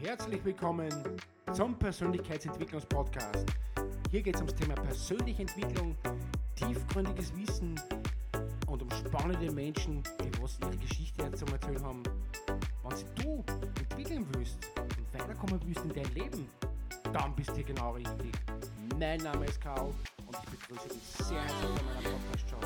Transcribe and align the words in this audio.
Herzlich 0.00 0.44
willkommen 0.44 0.88
zum 1.52 1.78
Persönlichkeitsentwicklungspodcast. 1.78 3.46
Hier 4.10 4.22
geht 4.22 4.36
es 4.36 4.40
ums 4.40 4.54
Thema 4.54 4.74
persönliche 4.74 5.42
Entwicklung, 5.42 5.96
tiefgründiges 6.54 7.36
Wissen 7.36 7.78
und 8.68 8.82
um 8.82 8.90
spannende 8.90 9.50
Menschen, 9.52 10.02
die 10.22 10.42
was 10.42 10.58
ihre 10.60 10.76
Geschichte 10.76 11.30
zu 11.32 11.44
erzählen 11.46 11.82
haben. 11.82 12.02
Wenn 12.84 13.24
du 13.24 13.44
entwickeln 13.80 14.26
willst 14.32 14.58
und 14.76 15.14
weiterkommen 15.20 15.60
willst 15.64 15.84
in 15.84 15.92
dein 15.92 16.14
Leben, 16.14 16.48
dann 17.12 17.34
bist 17.34 17.50
du 17.50 17.54
hier 17.56 17.64
genau 17.64 17.92
richtig. 17.92 18.32
Mein 18.98 19.20
Name 19.20 19.44
ist 19.44 19.60
Karl 19.60 19.92
begrüße 20.68 20.88
dich 20.88 21.02
sehr 21.24 21.40
herzlich 21.40 21.70
bei 21.76 21.82
meiner 21.82 22.10
Podcast-Show. 22.10 22.60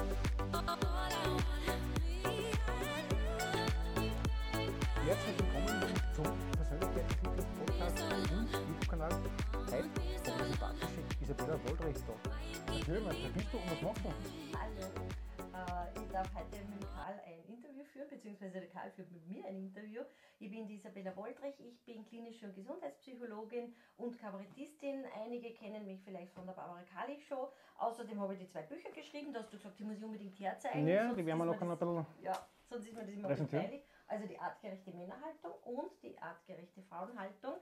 Herzlich 5.07 5.37
willkommen 5.39 5.79
zum 6.17 6.27
Persönlichkeitsentwicklungspodcast 6.57 8.03
und 8.03 8.51
YouTube-Kanal. 8.51 9.13
Heute 9.71 9.77
ist 9.77 10.27
die 10.27 10.45
sympathische 10.51 11.03
Isabella. 11.23 11.55
Erzähl 12.67 13.01
mal, 13.03 13.15
wer 13.23 13.31
bist 13.31 13.49
du 13.53 13.57
und 13.59 13.71
was 13.71 13.83
machst 13.83 14.05
du? 14.05 14.11
Hallo. 14.59 14.87
Äh, 15.55 16.01
Ich 16.01 16.09
darf 16.11 16.29
heute 16.35 16.59
mit 16.71 16.83
Karl 16.95 17.15
führen, 17.93 18.09
beziehungsweise 18.09 18.61
der 18.61 18.69
Karl 18.69 18.91
führt 18.91 19.11
mit 19.13 19.27
mir 19.29 19.45
ein 19.47 19.57
Interview. 19.57 20.03
Ich 20.39 20.51
bin 20.51 20.67
die 20.67 20.75
Isabella 20.75 21.15
Woldrich, 21.17 21.55
ich 21.61 21.85
bin 21.85 22.05
klinische 22.07 22.47
und 22.47 22.55
Gesundheitspsychologin 22.55 23.75
und 23.97 24.19
Kabarettistin. 24.19 25.05
Einige 25.23 25.53
kennen 25.55 25.85
mich 25.87 26.03
vielleicht 26.03 26.33
von 26.33 26.47
der 26.47 26.55
Barbara 26.55 26.83
Kali 26.83 27.21
Show. 27.21 27.53
Außerdem 27.79 28.19
habe 28.21 28.35
ich 28.35 28.41
die 28.41 28.49
zwei 28.49 28.63
Bücher 28.63 28.91
geschrieben, 28.91 29.33
da 29.33 29.41
hast 29.41 29.53
du 29.53 29.57
gesagt, 29.57 29.79
die 29.79 29.85
muss 29.85 29.99
ich 29.99 30.05
unbedingt 30.05 30.39
herzeigen. 30.41 30.89
Ja, 30.89 31.13
die 31.13 31.25
werden 31.25 31.39
wir 31.39 31.45
noch 31.45 31.61
ein 31.61 31.69
bisschen. 31.69 32.07
ja, 32.23 32.47
sonst 32.69 32.87
ist 32.87 32.95
mir 32.95 33.05
das 33.05 33.15
immer 33.15 33.29
peinlich. 33.47 33.83
Also 34.09 34.27
die 34.27 34.39
artgerechte 34.39 34.91
Männerhaltung 34.91 35.53
und 35.65 35.91
die 36.03 36.19
artgerechte 36.19 36.83
Frauenhaltung. 36.83 37.55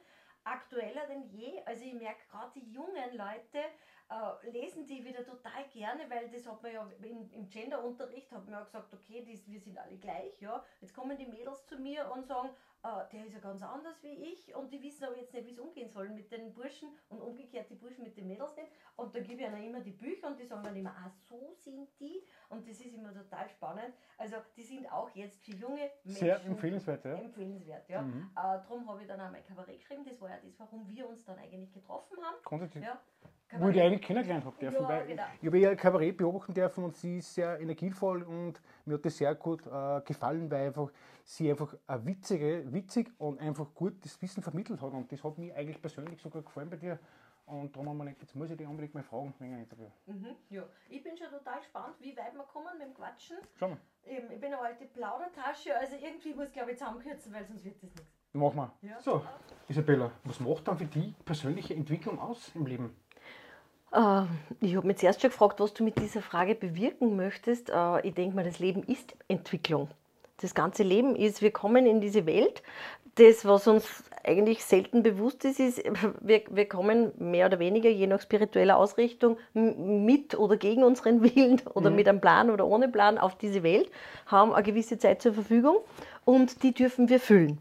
Aktueller 0.44 1.06
denn 1.06 1.24
je. 1.24 1.60
Also 1.64 1.84
ich 1.84 1.94
merke 1.94 2.26
gerade 2.30 2.52
die 2.54 2.72
jungen 2.72 3.16
Leute 3.16 3.58
äh, 4.10 4.50
lesen 4.50 4.86
die 4.86 5.04
wieder 5.04 5.24
total 5.24 5.64
gerne, 5.72 6.08
weil 6.10 6.28
das 6.30 6.46
hat 6.46 6.62
man 6.62 6.72
ja 6.72 6.90
im, 7.02 7.30
im 7.32 7.48
Genderunterricht 7.48 8.30
hat 8.32 8.44
man 8.44 8.54
ja 8.54 8.64
gesagt, 8.64 8.92
okay, 8.92 9.24
das, 9.24 9.46
wir 9.46 9.60
sind 9.60 9.78
alle 9.78 9.96
gleich, 9.96 10.40
ja. 10.40 10.64
Jetzt 10.80 10.94
kommen 10.94 11.16
die 11.16 11.26
Mädels 11.26 11.64
zu 11.66 11.78
mir 11.78 12.10
und 12.10 12.26
sagen, 12.26 12.50
der 12.82 13.26
ist 13.26 13.34
ja 13.34 13.40
ganz 13.40 13.62
anders 13.62 14.02
wie 14.02 14.32
ich 14.32 14.54
und 14.54 14.72
die 14.72 14.82
wissen 14.82 15.04
aber 15.04 15.16
jetzt 15.16 15.34
nicht, 15.34 15.46
wie 15.46 15.52
es 15.52 15.58
umgehen 15.58 15.90
soll 15.90 16.08
mit 16.08 16.30
den 16.32 16.52
Burschen 16.52 16.88
und 17.10 17.20
umgekehrt 17.20 17.68
die 17.68 17.74
Burschen 17.74 18.04
mit 18.04 18.16
den 18.16 18.26
Mädels 18.26 18.56
nicht. 18.56 18.70
Und 18.96 19.14
da 19.14 19.20
gebe 19.20 19.42
ich 19.42 19.48
ihnen 19.48 19.62
immer 19.62 19.80
die 19.80 19.90
Bücher 19.92 20.28
und 20.28 20.38
die 20.38 20.46
sagen 20.46 20.62
dann 20.62 20.76
immer, 20.76 20.90
ah, 20.90 21.10
so 21.28 21.52
sind 21.54 21.88
die. 22.00 22.22
Und 22.48 22.66
das 22.66 22.80
ist 22.80 22.94
immer 22.94 23.12
total 23.12 23.48
spannend. 23.48 23.94
Also 24.16 24.36
die 24.56 24.62
sind 24.62 24.90
auch 24.90 25.10
jetzt 25.14 25.42
für 25.44 25.52
junge 25.52 25.90
Menschen 26.04 26.20
Sehr 26.20 26.44
empfehlenswert, 26.44 27.04
ja. 27.04 27.14
empfehlenswert. 27.16 27.88
Ja. 27.88 28.02
Mhm. 28.02 28.30
Äh, 28.32 28.34
darum 28.34 28.88
habe 28.88 29.02
ich 29.02 29.08
dann 29.08 29.20
auch 29.20 29.30
mein 29.30 29.44
Kabarett 29.44 29.78
geschrieben. 29.78 30.04
Das 30.04 30.20
war 30.20 30.30
ja 30.30 30.38
das, 30.42 30.58
warum 30.58 30.88
wir 30.88 31.08
uns 31.08 31.24
dann 31.24 31.38
eigentlich 31.38 31.72
getroffen 31.72 32.16
haben. 32.22 32.36
Grundsätzlich. 32.44 32.84
Ja. 32.84 33.00
Wo 33.58 33.68
ich 33.68 33.80
eigentlich 33.80 34.02
kennengelernt 34.02 34.44
habe 34.44 34.56
dürfen. 34.58 34.82
Ja, 34.82 34.88
weil 34.88 35.06
genau. 35.06 35.22
Ich 35.40 35.46
habe 35.46 35.58
ihr 35.58 35.76
Kabarett 35.76 36.16
beobachten 36.16 36.54
dürfen 36.54 36.84
und 36.84 36.96
sie 36.96 37.18
ist 37.18 37.34
sehr 37.34 37.58
energievoll 37.58 38.22
und 38.22 38.60
mir 38.84 38.94
hat 38.94 39.04
das 39.04 39.16
sehr 39.16 39.34
gut 39.34 39.66
äh, 39.66 40.00
gefallen, 40.02 40.50
weil 40.50 40.68
einfach 40.68 40.90
sie 41.24 41.50
einfach 41.50 41.74
eine 41.86 42.06
witzige, 42.06 42.72
witzig 42.72 43.12
und 43.18 43.40
einfach 43.40 43.74
gut 43.74 44.04
das 44.04 44.20
Wissen 44.22 44.42
vermittelt 44.42 44.80
hat. 44.80 44.92
Und 44.92 45.10
das 45.10 45.22
hat 45.24 45.38
mir 45.38 45.54
eigentlich 45.56 45.80
persönlich 45.80 46.20
sogar 46.20 46.42
gefallen 46.42 46.70
bei 46.70 46.76
dir. 46.76 46.98
Und 47.46 47.74
darum 47.74 47.88
haben 47.88 47.98
wir 47.98 48.04
gedacht, 48.04 48.22
jetzt 48.22 48.36
muss 48.36 48.50
ich 48.50 48.56
dich 48.56 48.66
unbedingt 48.66 48.94
mal 48.94 49.02
fragen 49.02 49.34
wegen 49.40 49.54
einem 49.54 49.64
Interview. 49.64 49.88
Mhm, 50.06 50.36
ja. 50.50 50.62
Ich 50.88 51.02
bin 51.02 51.16
schon 51.16 51.30
total 51.30 51.58
gespannt, 51.58 51.96
wie 51.98 52.16
weit 52.16 52.32
wir 52.34 52.44
kommen 52.44 52.78
mit 52.78 52.86
dem 52.86 52.94
Quatschen. 52.94 53.38
Schau 53.58 53.68
mal, 53.68 53.78
Eben, 54.06 54.30
ich 54.30 54.40
bin 54.40 54.52
eine 54.52 54.60
alte 54.60 54.86
Plaudertasche, 54.86 55.76
also 55.76 55.96
irgendwie 55.96 56.32
muss 56.32 56.46
ich 56.48 56.52
glaube 56.52 56.70
ich 56.70 56.78
zusammenkürzen, 56.78 57.32
weil 57.32 57.44
sonst 57.44 57.64
wird 57.64 57.82
das 57.82 57.90
nichts. 57.90 58.06
machen 58.32 58.56
wir. 58.56 58.88
Ja. 58.88 59.00
So, 59.00 59.24
Isabella, 59.68 60.12
was 60.24 60.38
macht 60.40 60.68
dann 60.68 60.78
für 60.78 60.84
die 60.84 61.14
persönliche 61.24 61.74
Entwicklung 61.74 62.20
aus 62.20 62.52
im 62.54 62.66
Leben? 62.66 62.94
Äh, 63.92 64.22
ich 64.60 64.76
habe 64.76 64.86
mich 64.86 64.98
zuerst 64.98 65.20
schon 65.20 65.30
gefragt, 65.30 65.60
was 65.60 65.74
du 65.74 65.84
mit 65.84 65.98
dieser 65.98 66.22
Frage 66.22 66.54
bewirken 66.54 67.16
möchtest. 67.16 67.70
Äh, 67.70 68.06
ich 68.06 68.14
denke 68.14 68.36
mal, 68.36 68.44
das 68.44 68.58
Leben 68.58 68.82
ist 68.84 69.14
Entwicklung. 69.28 69.88
Das 70.38 70.54
ganze 70.54 70.82
Leben 70.82 71.16
ist, 71.16 71.42
wir 71.42 71.50
kommen 71.50 71.86
in 71.86 72.00
diese 72.00 72.26
Welt. 72.26 72.62
Das, 73.16 73.44
was 73.44 73.66
uns 73.66 74.04
eigentlich 74.24 74.64
selten 74.64 75.02
bewusst 75.02 75.44
ist, 75.44 75.58
ist, 75.60 75.82
wir, 76.20 76.42
wir 76.48 76.68
kommen 76.68 77.12
mehr 77.18 77.46
oder 77.46 77.58
weniger, 77.58 77.90
je 77.90 78.06
nach 78.06 78.20
spiritueller 78.20 78.76
Ausrichtung, 78.76 79.36
mit 79.52 80.38
oder 80.38 80.56
gegen 80.56 80.84
unseren 80.84 81.22
Willen 81.22 81.60
oder 81.74 81.90
mit 81.90 82.08
einem 82.08 82.20
Plan 82.20 82.50
oder 82.50 82.66
ohne 82.66 82.88
Plan 82.88 83.18
auf 83.18 83.36
diese 83.36 83.62
Welt, 83.62 83.90
haben 84.26 84.52
eine 84.52 84.62
gewisse 84.62 84.98
Zeit 84.98 85.20
zur 85.22 85.34
Verfügung 85.34 85.78
und 86.24 86.62
die 86.62 86.72
dürfen 86.72 87.08
wir 87.08 87.20
füllen. 87.20 87.58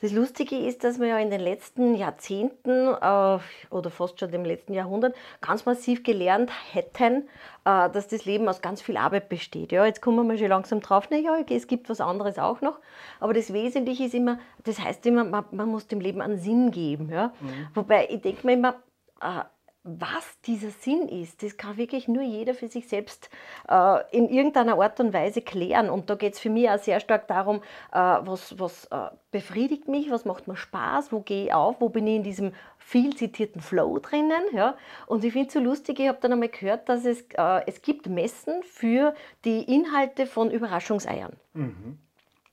Das 0.00 0.12
Lustige 0.12 0.56
ist, 0.56 0.84
dass 0.84 0.98
wir 0.98 1.08
ja 1.08 1.18
in 1.18 1.30
den 1.30 1.40
letzten 1.40 1.94
Jahrzehnten 1.94 2.70
äh, 2.70 3.38
oder 3.70 3.90
fast 3.90 4.20
schon 4.20 4.32
im 4.32 4.44
letzten 4.44 4.74
Jahrhundert 4.74 5.14
ganz 5.40 5.66
massiv 5.66 6.02
gelernt 6.02 6.50
hätten, 6.72 7.28
äh, 7.64 7.90
dass 7.90 8.08
das 8.08 8.24
Leben 8.24 8.48
aus 8.48 8.60
ganz 8.60 8.82
viel 8.82 8.96
Arbeit 8.96 9.28
besteht. 9.28 9.72
Ja, 9.72 9.84
jetzt 9.84 10.02
kommen 10.02 10.28
wir 10.28 10.38
schon 10.38 10.48
langsam 10.48 10.80
drauf, 10.80 11.10
naja, 11.10 11.38
es 11.48 11.66
gibt 11.66 11.88
was 11.88 12.00
anderes 12.00 12.38
auch 12.38 12.60
noch. 12.60 12.78
Aber 13.20 13.34
das 13.34 13.52
Wesentliche 13.52 14.04
ist 14.04 14.14
immer, 14.14 14.38
das 14.64 14.80
heißt 14.80 15.04
immer, 15.06 15.24
man, 15.24 15.44
man 15.50 15.68
muss 15.68 15.86
dem 15.86 16.00
Leben 16.00 16.20
einen 16.20 16.38
Sinn 16.38 16.70
geben. 16.70 17.10
Ja? 17.10 17.32
Wobei 17.74 18.08
ich 18.10 18.20
denke 18.20 18.46
mir 18.46 18.54
immer, 18.54 18.74
äh, 19.20 19.42
was 19.98 20.40
dieser 20.42 20.70
Sinn 20.70 21.08
ist, 21.08 21.42
das 21.42 21.56
kann 21.56 21.76
wirklich 21.76 22.08
nur 22.08 22.22
jeder 22.22 22.54
für 22.54 22.68
sich 22.68 22.88
selbst 22.88 23.30
äh, 23.68 24.00
in 24.16 24.28
irgendeiner 24.28 24.78
Art 24.78 25.00
und 25.00 25.12
Weise 25.12 25.40
klären. 25.40 25.88
Und 25.88 26.10
da 26.10 26.14
geht 26.14 26.34
es 26.34 26.40
für 26.40 26.50
mich 26.50 26.68
auch 26.68 26.78
sehr 26.78 27.00
stark 27.00 27.26
darum, 27.28 27.62
äh, 27.92 27.98
was, 27.98 28.58
was 28.58 28.84
äh, 28.86 29.08
befriedigt 29.30 29.88
mich, 29.88 30.10
was 30.10 30.24
macht 30.24 30.46
mir 30.46 30.56
Spaß, 30.56 31.10
wo 31.12 31.20
gehe 31.20 31.46
ich 31.46 31.54
auf, 31.54 31.80
wo 31.80 31.88
bin 31.88 32.06
ich 32.06 32.16
in 32.16 32.22
diesem 32.22 32.52
viel 32.76 33.16
zitierten 33.16 33.62
Flow 33.62 33.98
drinnen. 33.98 34.42
Ja? 34.52 34.76
Und 35.06 35.24
ich 35.24 35.32
finde 35.32 35.48
es 35.48 35.54
so 35.54 35.60
lustig, 35.60 36.00
ich 36.00 36.08
habe 36.08 36.18
dann 36.20 36.32
einmal 36.32 36.48
gehört, 36.48 36.88
dass 36.88 37.04
es, 37.04 37.22
äh, 37.36 37.62
es 37.66 37.80
gibt 37.80 38.08
Messen 38.08 38.62
für 38.62 39.14
die 39.44 39.62
Inhalte 39.74 40.26
von 40.26 40.50
Überraschungseiern. 40.50 41.32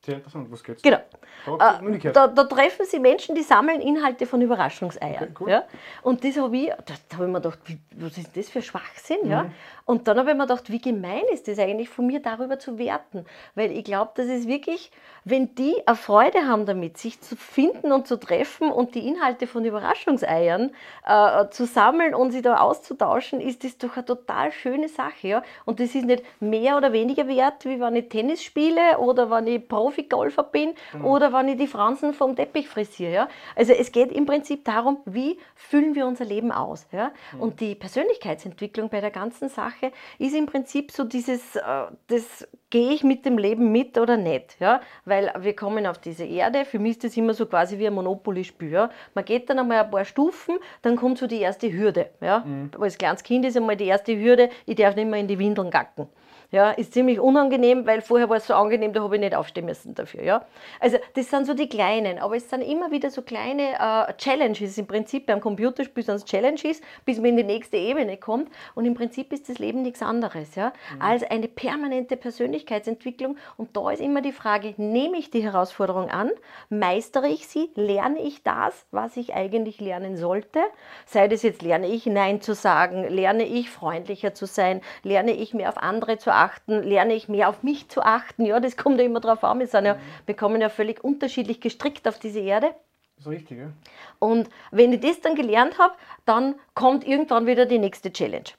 Sehr 0.06 0.16
interessant, 0.16 0.52
was 0.52 0.64
geht's? 0.64 0.84
Genau. 0.84 1.00
Äh, 1.46 2.12
da, 2.12 2.28
da 2.28 2.44
treffen 2.46 2.86
sie 2.86 3.00
Menschen, 3.00 3.36
die 3.36 3.44
sammeln 3.44 3.82
Inhalte 3.82 4.26
von 4.26 4.42
Überraschungseiern. 4.42 5.24
Okay, 5.24 5.34
cool. 5.40 5.50
ja? 5.50 5.64
Und 6.02 6.24
das 6.24 6.38
habe 6.38 6.56
ich, 6.58 6.68
da, 6.70 7.16
habe 7.16 7.26
ich 7.26 7.32
mir 7.32 7.42
gedacht, 7.42 7.60
wie, 7.66 7.78
was 7.96 8.18
ist 8.18 8.36
das 8.36 8.50
für 8.50 8.62
Schwachsinn? 8.62 9.20
Mhm. 9.24 9.32
Ja? 9.32 9.46
Und 9.86 10.08
dann 10.08 10.18
habe 10.18 10.32
ich 10.32 10.36
mir 10.36 10.48
gedacht, 10.48 10.72
wie 10.72 10.82
gemein 10.82 11.22
ist 11.32 11.48
das 11.48 11.60
eigentlich 11.60 11.90
von 11.90 12.08
mir, 12.08 12.20
darüber 12.20 12.58
zu 12.58 12.80
werten? 12.80 13.26
Weil 13.54 13.72
ich 13.72 13.84
glaube, 13.84 14.12
das 14.16 14.26
ist 14.26 14.48
wirklich, 14.48 14.92
wenn 15.24 15.54
die 15.54 15.76
eine 15.86 15.96
Freude 15.96 16.48
haben 16.48 16.66
damit, 16.66 16.98
sich 16.98 17.22
zu 17.22 17.36
finden 17.36 17.92
und 17.92 18.08
zu 18.08 18.20
treffen 18.20 18.72
und 18.72 18.96
die 18.96 19.08
Inhalte 19.08 19.46
von 19.46 19.64
Überraschungseiern 19.64 20.72
äh, 21.06 21.50
zu 21.50 21.66
sammeln 21.66 22.16
und 22.16 22.32
sie 22.32 22.42
da 22.42 22.58
auszutauschen, 22.58 23.40
ist 23.40 23.64
das 23.64 23.78
doch 23.78 23.96
eine 23.96 24.06
total 24.06 24.52
schöne 24.52 24.90
Sache. 24.90 25.28
Ja? 25.28 25.44
Und 25.66 25.80
das 25.80 25.94
ist 25.94 26.06
nicht 26.06 26.24
mehr 26.40 26.78
oder 26.78 26.92
weniger 26.92 27.28
wert, 27.28 27.66
wie 27.66 27.80
wenn 27.80 27.96
ich 27.96 28.10
Tennis 28.10 28.44
spiele 28.44 28.98
oder 28.98 29.30
wenn 29.30 29.46
ich 29.46 29.68
Profi-Golfer 29.68 30.44
bin 30.44 30.74
oder 31.04 31.25
wenn 31.34 31.48
ich 31.48 31.58
die 31.58 31.68
Fransen 31.68 32.14
vom 32.14 32.36
Teppich 32.36 32.68
frisiere. 32.68 33.14
Ja? 33.14 33.30
Also 33.56 33.74
es 33.74 33.92
geht 33.92 34.12
im 34.12 34.26
Prinzip 34.26 34.66
darum, 34.66 35.00
wie 35.06 35.38
füllen 35.56 35.96
wir 35.96 36.06
unser 36.06 36.26
Leben 36.26 36.52
aus. 36.52 36.88
Ja? 36.92 37.12
Und 37.40 37.60
die 37.60 37.76
Persönlichkeitsentwicklung 37.76 38.90
bei 38.90 39.02
der 39.02 39.12
ganzen 39.12 39.50
Sache 39.50 39.92
ist 40.20 40.36
im 40.36 40.46
Prinzip 40.46 40.92
so 40.92 41.04
dieses, 41.04 41.56
äh, 41.56 41.62
das 42.08 42.48
gehe 42.70 42.92
ich 42.92 43.04
mit 43.04 43.26
dem 43.26 43.38
Leben 43.38 43.72
mit 43.72 43.98
oder 43.98 44.18
nicht. 44.18 44.58
Ja? 44.60 44.82
Weil 45.06 45.34
wir 45.40 45.56
kommen 45.56 45.86
auf 45.88 45.98
diese 45.98 46.26
Erde, 46.26 46.66
für 46.66 46.80
mich 46.80 46.92
ist 46.92 47.04
das 47.04 47.18
immer 47.18 47.34
so 47.34 47.46
quasi 47.46 47.78
wie 47.80 47.88
ein 47.88 47.94
Monopoly-Spiel. 47.94 48.72
Ja? 48.72 48.90
Man 49.14 49.26
geht 49.26 49.50
dann 49.50 49.60
einmal 49.60 49.84
ein 49.84 49.92
paar 49.92 50.06
Stufen, 50.06 50.58
dann 50.82 50.96
kommt 50.96 51.18
so 51.18 51.28
die 51.28 51.40
erste 51.40 51.72
Hürde. 51.72 52.10
Ja? 52.22 52.46
Als 52.80 52.98
kleines 52.98 53.24
Kind 53.24 53.46
ist 53.46 53.58
einmal 53.58 53.76
die 53.76 53.86
erste 53.86 54.18
Hürde, 54.18 54.50
ich 54.66 54.76
darf 54.76 54.96
nicht 54.96 55.10
mehr 55.10 55.20
in 55.20 55.28
die 55.28 55.40
Windeln 55.40 55.70
gacken. 55.70 56.08
Ja, 56.56 56.72
ist 56.72 56.94
ziemlich 56.94 57.20
unangenehm, 57.20 57.86
weil 57.86 58.00
vorher 58.00 58.30
war 58.30 58.38
es 58.38 58.48
so 58.48 58.54
angenehm, 58.54 58.94
da 58.94 59.04
habe 59.04 59.16
ich 59.16 59.20
nicht 59.20 59.36
aufstehen 59.36 59.66
müssen 59.66 59.94
dafür. 59.94 60.24
Ja? 60.24 60.46
Also 60.80 60.98
das 61.14 61.30
sind 61.30 61.46
so 61.46 61.54
die 61.54 61.68
kleinen, 61.68 62.18
aber 62.18 62.38
es 62.38 62.50
sind 62.50 62.62
immer 62.62 62.92
wieder 62.92 63.10
so 63.10 63.24
kleine 63.24 63.74
äh, 63.74 64.14
Challenges. 64.14 64.78
Im 64.78 64.88
Prinzip 64.88 65.26
beim 65.26 65.42
Computerspiel 65.42 66.06
sind 66.06 66.16
es 66.16 66.24
Challenges, 66.24 66.80
bis 67.04 67.18
man 67.18 67.26
in 67.26 67.36
die 67.36 67.44
nächste 67.44 67.76
Ebene 67.76 68.16
kommt. 68.16 68.50
Und 68.74 68.86
im 68.86 68.94
Prinzip 68.94 69.34
ist 69.34 69.50
das 69.50 69.60
Leben 69.60 69.82
nichts 69.82 70.02
anderes 70.02 70.56
ja? 70.56 70.72
als 70.98 71.24
eine 71.24 71.50
permanente 71.50 72.16
Persönlichkeitsentwicklung. 72.16 73.36
Und 73.58 73.76
da 73.76 73.92
ist 73.92 74.00
immer 74.00 74.22
die 74.22 74.32
Frage, 74.32 74.76
nehme 74.78 75.18
ich 75.18 75.32
die 75.32 75.44
Herausforderung 75.44 76.10
an, 76.10 76.32
meistere 76.70 77.28
ich 77.28 77.48
sie, 77.50 77.70
lerne 77.76 78.22
ich 78.22 78.44
das, 78.44 78.86
was 78.92 79.18
ich 79.18 79.34
eigentlich 79.34 79.82
lernen 79.82 80.16
sollte? 80.16 80.62
Sei 81.06 81.28
das 81.28 81.44
jetzt, 81.44 81.62
lerne 81.62 81.88
ich 81.88 82.06
Nein 82.06 82.40
zu 82.40 82.56
sagen, 82.56 83.10
lerne 83.10 83.44
ich 83.44 83.70
freundlicher 83.70 84.34
zu 84.34 84.46
sein, 84.46 84.80
lerne 85.04 85.34
ich 85.34 85.54
mehr 85.54 85.68
auf 85.68 85.78
andere 85.78 86.18
zu 86.18 86.32
achten, 86.32 86.45
lerne 86.68 87.14
ich 87.14 87.30
mehr 87.30 87.50
auf 87.50 87.64
mich 87.64 87.90
zu 87.90 88.02
achten. 88.02 88.46
Ja, 88.46 88.60
das 88.60 88.78
kommt 88.78 89.00
ja 89.00 89.06
immer 89.06 89.20
drauf 89.20 89.44
an. 89.44 89.60
Wir, 89.60 89.68
sind 89.68 89.86
ja, 89.86 89.98
wir 90.26 90.36
kommen 90.36 90.62
ja 90.62 90.70
völlig 90.70 91.04
unterschiedlich 91.04 91.62
gestrickt 91.62 92.08
auf 92.08 92.20
diese 92.20 92.40
Erde. 92.40 92.76
Das 93.18 93.28
ist 93.28 93.32
richtig, 93.32 93.60
ja. 93.60 93.72
Und 94.20 94.50
wenn 94.72 94.92
ich 94.92 95.00
das 95.00 95.22
dann 95.22 95.36
gelernt 95.36 95.80
habe, 95.80 95.94
dann 96.26 96.56
kommt 96.74 97.08
irgendwann 97.08 97.48
wieder 97.48 97.66
die 97.66 97.80
nächste 97.80 98.12
Challenge. 98.12 98.50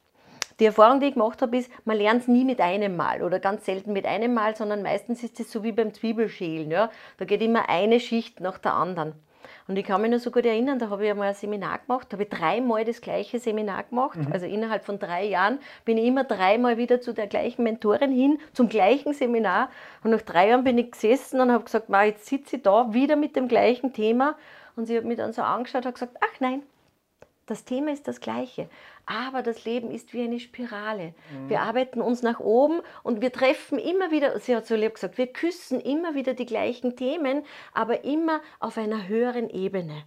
die 0.59 0.65
Erfahrung, 0.65 1.01
die 1.01 1.07
ich 1.07 1.15
gemacht 1.15 1.43
habe, 1.43 1.57
ist, 1.59 1.71
man 1.85 1.97
lernt 1.99 2.23
es 2.23 2.29
nie 2.29 2.45
mit 2.45 2.61
einem 2.61 2.97
Mal 2.97 3.23
oder 3.23 3.39
ganz 3.39 3.67
selten 3.67 3.93
mit 3.93 4.07
einem 4.07 4.33
Mal, 4.33 4.57
sondern 4.57 4.83
meistens 4.83 5.23
ist 5.23 5.39
es 5.41 5.53
so 5.53 5.63
wie 5.63 5.73
beim 5.73 5.93
Zwiebelschälen. 5.93 6.71
Ja? 6.71 6.91
Da 7.19 7.25
geht 7.27 7.43
immer 7.43 7.69
eine 7.69 8.01
Schicht 8.01 8.41
nach 8.41 8.59
der 8.59 8.73
anderen. 8.75 9.13
Und 9.69 9.77
ich 9.77 9.85
kann 9.85 10.01
mich 10.01 10.11
noch 10.11 10.19
so 10.19 10.31
gut 10.31 10.47
erinnern, 10.47 10.79
da 10.79 10.91
habe 10.91 11.05
ich 11.05 11.11
einmal 11.11 11.29
ein 11.29 11.35
Seminar 11.35 11.79
gemacht, 11.79 12.07
da 12.09 12.15
habe 12.15 12.23
ich 12.23 12.29
dreimal 12.29 12.85
das 12.85 13.01
gleiche 13.01 13.41
Seminar 13.41 13.83
gemacht. 13.85 14.17
Mhm. 14.17 14.33
Also 14.33 14.47
innerhalb 14.47 14.85
von 14.85 14.99
drei 14.99 15.25
Jahren 15.25 15.59
bin 15.85 15.99
ich 15.99 16.07
immer 16.07 16.25
dreimal 16.25 16.77
wieder 16.77 17.01
zu 17.01 17.13
der 17.13 17.27
gleichen 17.27 17.65
Mentorin 17.65 18.13
hin, 18.13 18.39
zum 18.53 18.69
gleichen 18.69 19.13
Seminar. 19.13 19.71
Und 20.05 20.13
nach 20.13 20.23
drei 20.23 20.51
Jahren 20.51 20.63
bin 20.63 20.79
ich 20.79 20.93
gesessen 20.93 21.41
und 21.41 21.51
habe 21.51 21.65
gesagt, 21.65 21.89
jetzt 21.91 22.27
sitze 22.27 22.57
ich 22.57 22.63
da 22.63 22.93
wieder 22.95 23.17
mit 23.17 23.35
dem 23.35 23.49
gleichen 23.49 23.93
Thema. 23.93 24.37
Und 24.77 24.87
sie 24.87 24.97
hat 24.97 25.05
mich 25.05 25.17
dann 25.17 25.33
so 25.33 25.43
angeschaut 25.43 25.87
und 25.87 25.95
gesagt, 25.95 26.17
ach 26.21 26.41
nein, 26.41 26.63
das 27.47 27.65
Thema 27.65 27.93
ist 27.93 28.09
das 28.09 28.21
gleiche. 28.21 28.69
Aber 29.07 29.43
das 29.43 29.65
Leben 29.65 29.91
ist 29.91 30.13
wie 30.13 30.23
eine 30.23 30.41
Spirale. 30.41 31.15
Mhm. 31.31 31.49
Wir 31.49 31.61
arbeiten 31.61 32.01
uns 32.01 32.23
nach 32.23 32.41
oben 32.41 32.81
und 33.03 33.21
wir 33.21 33.33
treffen 33.33 33.79
immer 33.79 34.11
wieder, 34.11 34.39
sie 34.41 34.55
hat 34.55 34.67
so 34.67 34.75
lieb 34.75 34.95
gesagt, 34.95 35.17
wir 35.17 35.29
küssen 35.29 35.81
immer 35.81 36.15
wieder 36.15 36.35
die 36.35 36.47
gleichen 36.47 36.97
Themen, 36.97 37.45
aber 37.73 38.05
immer 38.05 38.41
auf 38.59 38.77
einer 38.77 39.07
höheren 39.07 39.49
Ebene. 39.49 40.03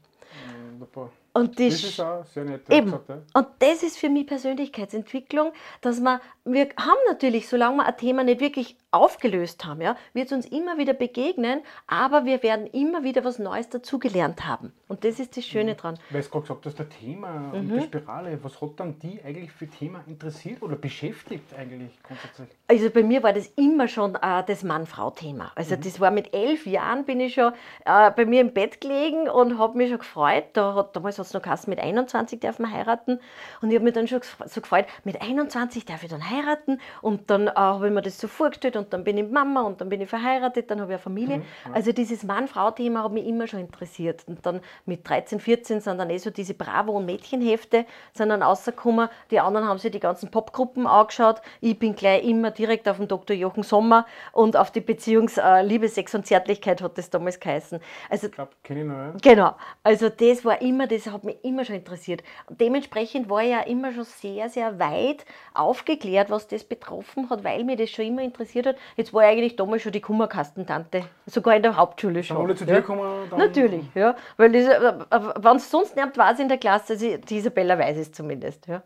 Mhm, 0.45 0.85
und 1.33 1.59
das, 1.59 1.81
das 1.81 1.83
ist 1.83 1.99
auch 2.01 2.25
sehr 2.25 2.43
nett. 2.43 2.61
Eben. 2.69 2.85
Gesagt, 2.85 3.09
ja. 3.09 3.21
Und 3.33 3.47
das 3.59 3.83
ist 3.83 3.97
für 3.97 4.09
mich 4.09 4.27
Persönlichkeitsentwicklung, 4.27 5.53
dass 5.81 5.99
man, 5.99 6.19
wir 6.43 6.69
haben 6.77 6.99
natürlich, 7.07 7.47
solange 7.47 7.77
wir 7.77 7.85
ein 7.85 7.97
Thema 7.97 8.23
nicht 8.23 8.41
wirklich 8.41 8.75
aufgelöst 8.91 9.65
haben, 9.65 9.81
ja, 9.81 9.95
wird 10.13 10.27
es 10.27 10.31
uns 10.33 10.45
immer 10.45 10.77
wieder 10.77 10.93
begegnen, 10.93 11.61
aber 11.87 12.25
wir 12.25 12.41
werden 12.43 12.67
immer 12.67 13.03
wieder 13.03 13.23
was 13.23 13.39
Neues 13.39 13.69
dazugelernt 13.69 14.45
haben. 14.47 14.73
Und 14.87 15.03
das 15.03 15.19
ist 15.19 15.37
das 15.37 15.45
Schöne 15.45 15.73
mhm. 15.73 15.77
dran. 15.77 15.99
Weil 16.09 16.23
du 16.23 16.29
gerade 16.29 16.41
gesagt 16.41 16.65
hast, 16.65 16.79
das 16.79 16.87
Thema 16.99 17.29
mhm. 17.29 17.53
und 17.53 17.69
die 17.69 17.81
Spirale, 17.81 18.39
was 18.41 18.59
hat 18.59 18.71
dann 18.77 18.97
die 18.99 19.21
eigentlich 19.23 19.51
für 19.51 19.67
Thema 19.67 20.03
interessiert 20.07 20.63
oder 20.63 20.75
beschäftigt 20.75 21.53
eigentlich 21.55 21.91
grundsätzlich? 22.01 22.49
Also 22.67 22.89
bei 22.89 23.03
mir 23.03 23.21
war 23.21 23.33
das 23.33 23.47
immer 23.55 23.87
schon 23.87 24.15
äh, 24.15 24.43
das 24.45 24.63
Mann-Frau-Thema. 24.63 25.51
Also 25.53 25.75
mhm. 25.75 25.81
das 25.81 25.99
war 25.99 26.09
mit 26.09 26.33
elf 26.33 26.65
Jahren 26.65 27.05
bin 27.05 27.19
ich 27.19 27.35
schon 27.35 27.53
äh, 27.85 28.09
bei 28.11 28.25
mir 28.25 28.41
im 28.41 28.53
Bett 28.53 28.81
gelegen 28.81 29.29
und 29.29 29.59
habe 29.59 29.77
mich 29.77 29.89
schon 29.89 29.99
gefreut. 29.99 30.45
Da 30.53 30.73
hat, 30.73 30.95
damals 30.95 31.19
hat 31.19 31.27
es 31.27 31.33
noch 31.33 31.43
geheißen, 31.43 31.69
mit 31.69 31.79
21 31.79 32.39
darf 32.39 32.57
man 32.57 32.71
heiraten. 32.71 33.19
Und 33.61 33.69
ich 33.69 33.75
habe 33.75 33.85
mich 33.85 33.93
dann 33.93 34.07
schon 34.07 34.21
so 34.45 34.61
gefreut, 34.61 34.85
mit 35.03 35.21
21 35.21 35.85
darf 35.85 36.01
ich 36.03 36.09
dann 36.09 36.27
heiraten. 36.27 36.79
Und 37.01 37.29
dann 37.29 37.47
äh, 37.47 37.51
habe 37.55 37.87
ich 37.87 37.93
mir 37.93 38.01
das 38.01 38.19
so 38.19 38.27
vorgestellt 38.27 38.78
und 38.79 38.93
dann 38.93 39.03
bin 39.03 39.17
ich 39.17 39.29
Mama 39.29 39.61
und 39.61 39.79
dann 39.81 39.89
bin 39.89 40.01
ich 40.01 40.09
verheiratet, 40.09 40.71
dann 40.71 40.81
habe 40.81 40.93
ich 40.93 40.95
eine 40.95 41.03
Familie. 41.03 41.37
Mhm. 41.37 41.43
Also 41.73 41.91
dieses 41.91 42.23
Mann-Frau-Thema 42.23 43.03
hat 43.03 43.11
mich 43.11 43.27
immer 43.27 43.47
schon 43.47 43.59
interessiert. 43.59 44.23
Und 44.27 44.45
dann 44.45 44.61
mit 44.85 45.07
13, 45.07 45.39
14 45.39 45.81
sind 45.81 45.97
dann 45.97 46.09
eh 46.09 46.17
so 46.17 46.29
diese 46.29 46.53
Bravo- 46.53 46.93
und 46.93 47.05
Mädchenhefte 47.05 47.85
sind 48.13 48.29
dann 48.29 48.41
rausgekommen. 48.41 49.09
Die 49.31 49.39
anderen 49.39 49.67
haben 49.67 49.77
sich 49.77 49.91
die 49.91 49.99
ganzen 49.99 50.31
Popgruppen 50.31 50.87
angeschaut. 50.87 51.41
Ich 51.61 51.77
bin 51.77 51.95
gleich 51.95 52.23
immer 52.23 52.51
direkt 52.51 52.87
auf 52.89 52.97
den 52.97 53.07
Dr. 53.07 53.35
Jochen 53.35 53.63
Sommer 53.63 54.05
und 54.31 54.57
auf 54.57 54.71
die 54.71 54.81
Beziehungs-, 54.81 55.39
äh, 55.39 55.61
Liebe, 55.63 55.87
Sex 55.87 56.15
und 56.15 56.25
Zärtlichkeit 56.25 56.81
hat 56.81 56.97
das 56.97 57.09
damals 57.09 57.39
geheißen. 57.39 57.79
Also, 58.09 58.27
ich 58.27 58.33
glaube, 58.33 58.51
kenne 58.63 58.81
ich 58.81 58.85
noch, 58.87 58.95
ja. 58.95 59.13
Genau. 59.21 59.55
Also 59.83 60.09
das 60.09 60.45
war 60.45 60.61
immer, 60.61 60.87
das 60.87 61.07
hat 61.07 61.23
mich 61.23 61.37
immer 61.43 61.65
schon 61.65 61.75
interessiert. 61.75 62.23
Und 62.47 62.59
dementsprechend 62.61 63.29
war 63.29 63.43
ich 63.43 63.51
ja 63.51 63.61
immer 63.61 63.91
schon 63.93 64.03
sehr, 64.05 64.49
sehr 64.49 64.79
weit 64.79 65.25
aufgeklärt, 65.53 66.29
was 66.29 66.47
das 66.47 66.63
betroffen 66.63 67.29
hat, 67.29 67.43
weil 67.43 67.63
mir 67.63 67.75
das 67.75 67.89
schon 67.89 68.05
immer 68.05 68.21
interessiert 68.21 68.65
hat. 68.65 68.68
Jetzt 68.95 69.13
war 69.13 69.23
ich 69.23 69.29
eigentlich 69.29 69.55
damals 69.55 69.81
schon 69.81 69.91
die 69.91 70.01
Kummerkastentante, 70.01 71.03
sogar 71.25 71.55
in 71.55 71.63
der 71.63 71.75
Hauptschule 71.75 72.23
schon. 72.23 72.37
Alle 72.37 72.55
zu 72.55 72.65
dir 72.65 72.75
ja. 72.75 72.81
kommen, 72.81 73.29
Natürlich, 73.37 73.85
ja. 73.95 74.15
Weil 74.37 74.53
äh, 74.55 74.61
äh, 74.61 75.01
wenn 75.39 75.57
es 75.57 75.69
sonst 75.69 75.95
niemand 75.95 76.17
weiß 76.17 76.39
in 76.39 76.47
der 76.47 76.57
Klasse, 76.57 76.93
also 76.93 77.17
die 77.17 77.37
Isabella 77.37 77.77
weiß 77.77 77.97
es 77.97 78.11
zumindest. 78.11 78.67
Ja. 78.67 78.83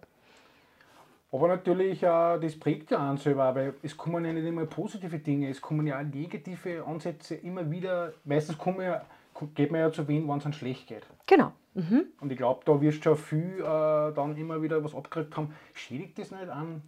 Aber 1.32 1.48
natürlich, 1.48 2.04
äh, 2.04 2.40
das 2.40 2.60
prägt 2.60 2.92
ja 2.92 3.10
einen 3.10 3.18
selber, 3.18 3.56
weil 3.56 3.74
es 3.82 3.98
kommen 3.98 4.24
ja 4.24 4.32
nicht 4.32 4.46
immer 4.46 4.66
positive 4.66 5.18
Dinge, 5.18 5.50
es 5.50 5.60
kommen 5.60 5.88
ja 5.88 6.00
auch 6.00 6.04
negative 6.04 6.86
Ansätze 6.86 7.36
immer 7.36 7.70
wieder. 7.72 8.14
Meistens 8.24 8.58
kommen 8.58 8.82
ja, 8.82 9.02
geht 9.56 9.72
man 9.72 9.82
ja 9.82 9.92
zu 9.92 10.08
wen, 10.08 10.28
wenn 10.28 10.38
es 10.38 10.46
einem 10.46 10.54
schlecht 10.54 10.88
geht. 10.88 11.06
Genau. 11.26 11.52
Mhm. 11.76 12.06
Und 12.22 12.32
ich 12.32 12.38
glaube, 12.38 12.62
da 12.66 12.80
wirst 12.80 13.00
du 13.00 13.04
schon 13.04 13.18
viel 13.18 13.60
äh, 13.60 14.14
dann 14.14 14.38
immer 14.38 14.62
wieder 14.62 14.84
was 14.84 14.94
abgekriegt 14.94 15.36
haben. 15.36 15.56
Schädigt 15.74 16.20
das 16.20 16.30
nicht 16.30 16.48
an? 16.48 16.84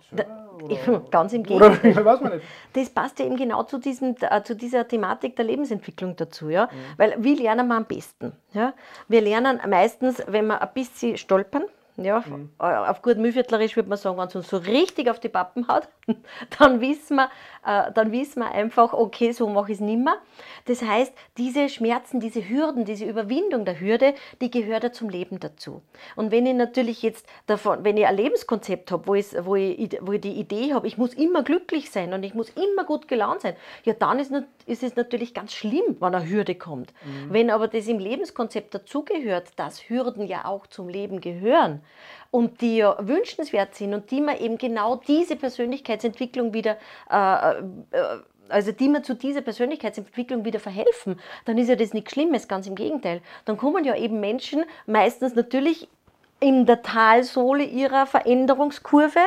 Oder, 0.61 0.99
Ganz 1.09 1.33
im 1.33 1.43
Gegenteil. 1.43 1.91
Oder, 1.91 2.05
weiß 2.05 2.21
man 2.21 2.33
nicht. 2.33 2.45
Das 2.73 2.89
passt 2.91 3.17
ja 3.19 3.25
eben 3.25 3.35
genau 3.35 3.63
zu, 3.63 3.79
diesem, 3.79 4.15
äh, 4.21 4.43
zu 4.43 4.55
dieser 4.55 4.87
Thematik 4.87 5.35
der 5.35 5.45
Lebensentwicklung 5.45 6.15
dazu. 6.15 6.49
Ja? 6.49 6.65
Mhm. 6.65 6.69
Weil 6.97 7.15
wie 7.23 7.35
lernen 7.35 7.67
wir 7.67 7.75
am 7.75 7.85
besten? 7.85 8.33
Ja? 8.53 8.73
Wir 9.07 9.21
lernen 9.21 9.59
meistens, 9.67 10.21
wenn 10.27 10.47
wir 10.47 10.61
ein 10.61 10.69
bisschen 10.73 11.17
stolpern, 11.17 11.63
ja, 11.97 12.23
mhm. 12.25 12.51
Äh, 12.59 12.65
auf 12.65 13.01
gut 13.01 13.17
Mühlviertlerisch 13.17 13.75
würde 13.75 13.89
man 13.89 13.97
sagen, 13.97 14.17
wenn 14.17 14.27
es 14.27 14.35
uns 14.35 14.49
so 14.49 14.57
richtig 14.57 15.09
auf 15.09 15.19
die 15.19 15.29
Pappen 15.29 15.67
hat, 15.67 15.87
dann 16.59 16.81
wissen 16.81 17.15
wir, 17.15 17.29
äh, 17.65 17.91
dann 17.91 18.11
wissen 18.11 18.41
wir 18.41 18.51
einfach, 18.51 18.93
okay, 18.93 19.31
so 19.31 19.47
mache 19.49 19.71
ich 19.71 19.77
es 19.77 19.81
nicht 19.81 20.03
mehr. 20.03 20.17
Das 20.65 20.81
heißt, 20.81 21.13
diese 21.37 21.69
Schmerzen, 21.69 22.19
diese 22.19 22.47
Hürden, 22.47 22.85
diese 22.85 23.05
Überwindung 23.05 23.65
der 23.65 23.79
Hürde, 23.79 24.13
die 24.41 24.51
gehört 24.51 24.83
ja 24.83 24.91
zum 24.91 25.09
Leben 25.09 25.39
dazu. 25.39 25.81
Und 26.15 26.31
wenn 26.31 26.45
ich 26.45 26.53
natürlich 26.53 27.01
jetzt 27.01 27.27
davon, 27.47 27.83
wenn 27.83 27.97
ich 27.97 28.05
ein 28.05 28.15
Lebenskonzept 28.15 28.91
habe, 28.91 29.07
wo 29.07 29.15
ich, 29.15 29.27
wo 29.41 29.55
ich, 29.55 29.97
wo 30.01 30.11
ich 30.11 30.21
die 30.21 30.33
Idee 30.33 30.73
habe, 30.73 30.87
ich 30.87 30.97
muss 30.97 31.13
immer 31.13 31.43
glücklich 31.43 31.91
sein 31.91 32.13
und 32.13 32.23
ich 32.23 32.33
muss 32.33 32.49
immer 32.49 32.83
gut 32.85 33.07
gelaunt 33.07 33.41
sein, 33.41 33.55
ja, 33.83 33.93
dann 33.93 34.19
ist, 34.19 34.31
ist 34.65 34.83
es 34.83 34.95
natürlich 34.95 35.33
ganz 35.33 35.53
schlimm, 35.53 35.97
wenn 35.99 36.15
eine 36.15 36.29
Hürde 36.29 36.55
kommt. 36.55 36.93
Mhm. 37.03 37.33
Wenn 37.33 37.49
aber 37.49 37.67
das 37.67 37.87
im 37.87 37.99
Lebenskonzept 37.99 38.75
dazugehört, 38.75 39.47
dass 39.57 39.89
Hürden 39.89 40.27
ja 40.27 40.45
auch 40.45 40.67
zum 40.67 40.87
Leben 40.87 41.21
gehören, 41.21 41.81
und 42.35 42.59
die 42.59 42.77
ja 42.77 42.97
wünschenswert 42.99 43.75
sind 43.75 43.93
und 43.93 44.11
die 44.11 44.19
man 44.19 44.37
eben 44.37 44.57
genau 44.57 44.97
diese 44.97 45.37
Persönlichkeitsentwicklung 45.37 46.53
wieder 46.53 46.77
äh, 47.09 47.59
äh, 47.59 48.19
also 48.49 48.71
die 48.71 48.89
mir 48.89 49.01
zu 49.01 49.15
dieser 49.15 49.41
Persönlichkeitsentwicklung 49.41 50.45
wieder 50.45 50.59
verhelfen, 50.59 51.19
dann 51.45 51.57
ist 51.57 51.69
ja 51.69 51.75
das 51.75 51.93
nichts 51.93 52.11
Schlimmes, 52.11 52.47
ganz 52.47 52.67
im 52.67 52.75
Gegenteil. 52.75 53.21
Dann 53.45 53.57
kommen 53.57 53.83
ja 53.85 53.95
eben 53.95 54.19
Menschen, 54.19 54.65
meistens 54.85 55.33
natürlich 55.33 55.87
in 56.41 56.65
der 56.65 56.81
Talsohle 56.81 57.63
ihrer 57.63 58.05
Veränderungskurve, 58.05 59.19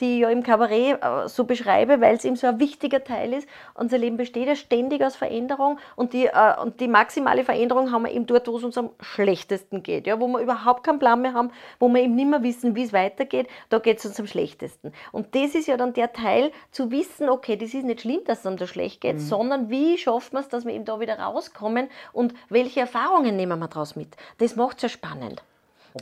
die 0.00 0.14
ich 0.14 0.20
ja 0.20 0.30
im 0.30 0.42
Kabarett 0.42 1.00
äh, 1.00 1.28
so 1.28 1.44
beschreibe, 1.44 2.00
weil 2.00 2.16
es 2.16 2.24
eben 2.24 2.34
so 2.34 2.48
ein 2.48 2.58
wichtiger 2.58 3.04
Teil 3.04 3.32
ist. 3.32 3.48
Unser 3.74 3.98
Leben 3.98 4.16
besteht 4.16 4.48
ja 4.48 4.56
ständig 4.56 5.02
aus 5.02 5.14
Veränderung 5.14 5.78
und 5.94 6.12
die, 6.12 6.26
äh, 6.26 6.60
und 6.60 6.80
die 6.80 6.88
maximale 6.88 7.44
Veränderung 7.44 7.92
haben 7.92 8.02
wir 8.02 8.10
eben 8.10 8.26
dort, 8.26 8.48
wo 8.48 8.56
es 8.56 8.64
uns 8.64 8.76
am 8.76 8.90
schlechtesten 9.00 9.84
geht, 9.84 10.08
ja, 10.08 10.18
wo 10.18 10.26
wir 10.26 10.40
überhaupt 10.40 10.82
keinen 10.82 10.98
Plan 10.98 11.22
mehr 11.22 11.34
haben, 11.34 11.50
wo 11.78 11.88
wir 11.88 12.02
eben 12.02 12.16
nicht 12.16 12.28
mehr 12.28 12.42
wissen, 12.42 12.74
wie 12.74 12.82
es 12.82 12.92
weitergeht, 12.92 13.48
da 13.68 13.78
geht 13.78 13.98
es 13.98 14.06
uns 14.06 14.18
am 14.18 14.26
schlechtesten. 14.26 14.92
Und 15.12 15.36
das 15.36 15.54
ist 15.54 15.68
ja 15.68 15.76
dann 15.76 15.92
der 15.92 16.12
Teil, 16.12 16.50
zu 16.72 16.90
wissen, 16.90 17.28
okay, 17.28 17.56
das 17.56 17.74
ist 17.74 17.84
nicht 17.84 18.00
schlimm, 18.00 18.20
dass 18.26 18.40
es 18.40 18.46
einem 18.46 18.56
da 18.56 18.66
schlecht 18.66 19.00
geht, 19.00 19.16
mhm. 19.16 19.20
sondern 19.20 19.70
wie 19.70 19.98
schaffen 19.98 20.34
wir 20.34 20.40
es, 20.40 20.48
dass 20.48 20.64
wir 20.64 20.74
eben 20.74 20.84
da 20.84 20.98
wieder 20.98 21.18
rauskommen 21.18 21.88
und 22.12 22.34
welche 22.48 22.80
Erfahrungen 22.80 23.36
nehmen 23.36 23.58
wir 23.60 23.68
daraus 23.68 23.94
mit. 23.94 24.16
Das 24.38 24.56
macht 24.56 24.78
es 24.78 24.82
ja 24.82 24.88
spannend. 24.88 25.42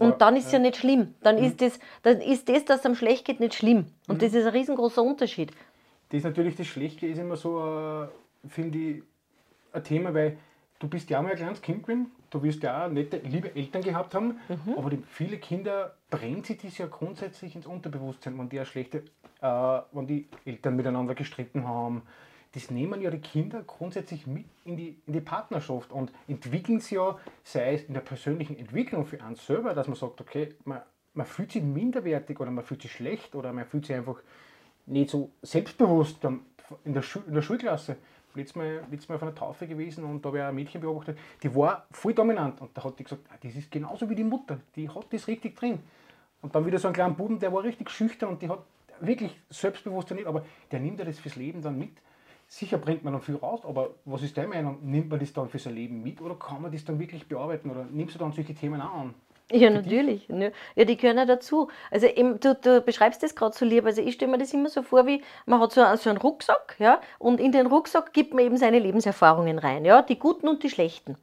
Aber, 0.00 0.12
und 0.12 0.20
dann 0.20 0.36
ist 0.36 0.46
es 0.46 0.52
ja. 0.52 0.58
ja 0.58 0.64
nicht 0.64 0.76
schlimm. 0.76 1.14
Dann 1.22 1.36
mhm. 1.36 1.44
ist, 1.44 1.60
das, 1.60 1.78
dann 2.02 2.20
ist 2.20 2.48
das, 2.48 2.64
dass 2.64 2.80
es 2.80 2.86
einem 2.86 2.94
schlecht 2.94 3.24
geht, 3.24 3.40
nicht 3.40 3.54
schlimm. 3.54 3.86
Und 4.08 4.16
mhm. 4.16 4.18
das 4.20 4.34
ist 4.34 4.46
ein 4.46 4.52
riesengroßer 4.52 5.02
Unterschied. 5.02 5.52
Das 6.08 6.18
ist 6.18 6.24
natürlich 6.24 6.56
das 6.56 6.66
Schlechte, 6.66 7.06
ist 7.06 7.18
immer 7.18 7.36
so, 7.36 7.60
äh, 7.60 8.48
finde 8.48 8.78
ich, 8.78 9.02
ein 9.72 9.82
Thema, 9.82 10.14
weil 10.14 10.36
du 10.78 10.88
bist 10.88 11.10
ja 11.10 11.18
auch 11.18 11.22
mal 11.22 11.30
ein 11.30 11.36
kleines 11.36 11.60
Kind 11.60 11.82
gewesen, 11.82 12.12
du 12.30 12.42
wirst 12.42 12.62
ja 12.62 12.86
auch 12.86 12.90
nette, 12.90 13.18
liebe 13.18 13.54
Eltern 13.54 13.82
gehabt 13.82 14.14
haben, 14.14 14.38
mhm. 14.48 14.74
aber 14.76 14.90
die, 14.90 15.02
viele 15.08 15.38
Kinder 15.38 15.94
brennt 16.10 16.46
sich 16.46 16.58
das 16.58 16.78
ja 16.78 16.86
grundsätzlich 16.86 17.56
ins 17.56 17.66
Unterbewusstsein, 17.66 18.38
wenn 18.38 18.48
die, 18.48 18.64
schlechte, 18.64 18.98
äh, 19.40 19.80
wenn 19.92 20.06
die 20.06 20.28
Eltern 20.44 20.76
miteinander 20.76 21.14
gestritten 21.14 21.66
haben, 21.66 22.02
das 22.54 22.70
nehmen 22.70 23.02
ja 23.02 23.10
die 23.10 23.20
Kinder 23.20 23.62
grundsätzlich 23.62 24.26
mit 24.26 24.44
in 24.64 24.76
die, 24.76 24.96
in 25.06 25.12
die 25.12 25.20
Partnerschaft 25.20 25.92
und 25.92 26.12
entwickeln 26.28 26.78
sie 26.78 26.94
ja, 26.94 27.18
sei 27.42 27.74
es 27.74 27.82
in 27.82 27.94
der 27.94 28.00
persönlichen 28.00 28.56
Entwicklung 28.56 29.04
für 29.06 29.20
einen 29.22 29.34
selber, 29.34 29.74
dass 29.74 29.88
man 29.88 29.96
sagt, 29.96 30.20
okay, 30.20 30.54
man, 30.64 30.80
man 31.14 31.26
fühlt 31.26 31.50
sich 31.50 31.62
minderwertig 31.62 32.38
oder 32.38 32.52
man 32.52 32.64
fühlt 32.64 32.82
sich 32.82 32.92
schlecht 32.92 33.34
oder 33.34 33.52
man 33.52 33.64
fühlt 33.66 33.86
sich 33.86 33.96
einfach 33.96 34.20
nicht 34.86 35.10
so 35.10 35.30
selbstbewusst 35.42 36.18
in 36.84 36.94
der, 36.94 37.02
Schu 37.02 37.20
in 37.26 37.34
der 37.34 37.42
Schulklasse. 37.42 37.96
Letztes 38.36 38.56
Mal, 38.56 38.84
letztes 38.90 39.08
Mal 39.08 39.16
auf 39.16 39.22
einer 39.22 39.34
Taufe 39.34 39.66
gewesen 39.66 40.04
und 40.04 40.24
da 40.24 40.28
habe 40.28 40.38
ich 40.38 40.44
ein 40.44 40.54
Mädchen 40.54 40.80
beobachtet, 40.80 41.18
die 41.42 41.54
war 41.54 41.86
voll 41.90 42.14
dominant 42.14 42.60
und 42.60 42.76
da 42.76 42.82
hat 42.84 42.98
die 42.98 43.04
gesagt, 43.04 43.22
ah, 43.30 43.36
das 43.40 43.54
ist 43.54 43.70
genauso 43.70 44.08
wie 44.08 44.14
die 44.14 44.24
Mutter, 44.24 44.60
die 44.76 44.88
hat 44.88 45.06
das 45.12 45.28
richtig 45.28 45.56
drin. 45.56 45.80
Und 46.40 46.54
dann 46.54 46.66
wieder 46.66 46.78
so 46.78 46.88
ein 46.88 46.94
kleiner 46.94 47.14
Buben, 47.14 47.38
der 47.38 47.52
war 47.52 47.62
richtig 47.62 47.90
schüchtern 47.90 48.30
und 48.30 48.42
die 48.42 48.48
hat 48.48 48.60
wirklich 49.00 49.40
Selbstbewusstsein 49.50 50.16
nicht, 50.16 50.26
aber 50.26 50.44
der 50.70 50.80
nimmt 50.80 50.98
ja 50.98 51.04
das 51.04 51.18
fürs 51.18 51.36
Leben 51.36 51.62
dann 51.62 51.78
mit 51.78 51.92
Sicher 52.54 52.78
bringt 52.78 53.02
man 53.02 53.12
dann 53.12 53.20
viel 53.20 53.34
raus, 53.34 53.62
aber 53.64 53.90
was 54.04 54.22
ist 54.22 54.36
deine 54.36 54.46
Meinung? 54.46 54.78
Nimmt 54.80 55.10
man 55.10 55.18
das 55.18 55.32
dann 55.32 55.48
für 55.48 55.58
sein 55.58 55.74
Leben 55.74 56.04
mit 56.04 56.20
oder 56.20 56.36
kann 56.36 56.62
man 56.62 56.70
das 56.70 56.84
dann 56.84 57.00
wirklich 57.00 57.26
bearbeiten 57.26 57.68
oder 57.68 57.84
nimmst 57.90 58.14
du 58.14 58.20
dann 58.20 58.30
solche 58.30 58.54
Themen 58.54 58.80
auch 58.80 58.94
an? 58.94 59.14
Ja, 59.50 59.70
natürlich. 59.70 60.28
Ne? 60.28 60.52
Ja, 60.76 60.84
die 60.84 60.96
gehören 60.96 61.18
ja 61.18 61.26
dazu. 61.26 61.66
Also 61.90 62.06
eben, 62.06 62.38
du, 62.38 62.54
du 62.54 62.80
beschreibst 62.80 63.24
das 63.24 63.34
gerade 63.34 63.56
so 63.56 63.64
lieb. 63.64 63.84
Also 63.84 64.02
ich 64.02 64.14
stelle 64.14 64.30
mir 64.30 64.38
das 64.38 64.54
immer 64.54 64.68
so 64.68 64.82
vor, 64.82 65.04
wie 65.04 65.20
man 65.46 65.58
hat 65.58 65.72
so, 65.72 65.82
so 65.96 66.08
einen 66.08 66.18
Rucksack, 66.20 66.76
ja, 66.78 67.00
und 67.18 67.40
in 67.40 67.50
den 67.50 67.66
Rucksack 67.66 68.12
gibt 68.12 68.32
man 68.32 68.44
eben 68.44 68.56
seine 68.56 68.78
Lebenserfahrungen 68.78 69.58
rein, 69.58 69.84
ja, 69.84 70.02
die 70.02 70.20
guten 70.20 70.46
und 70.46 70.62
die 70.62 70.70
schlechten. 70.70 71.16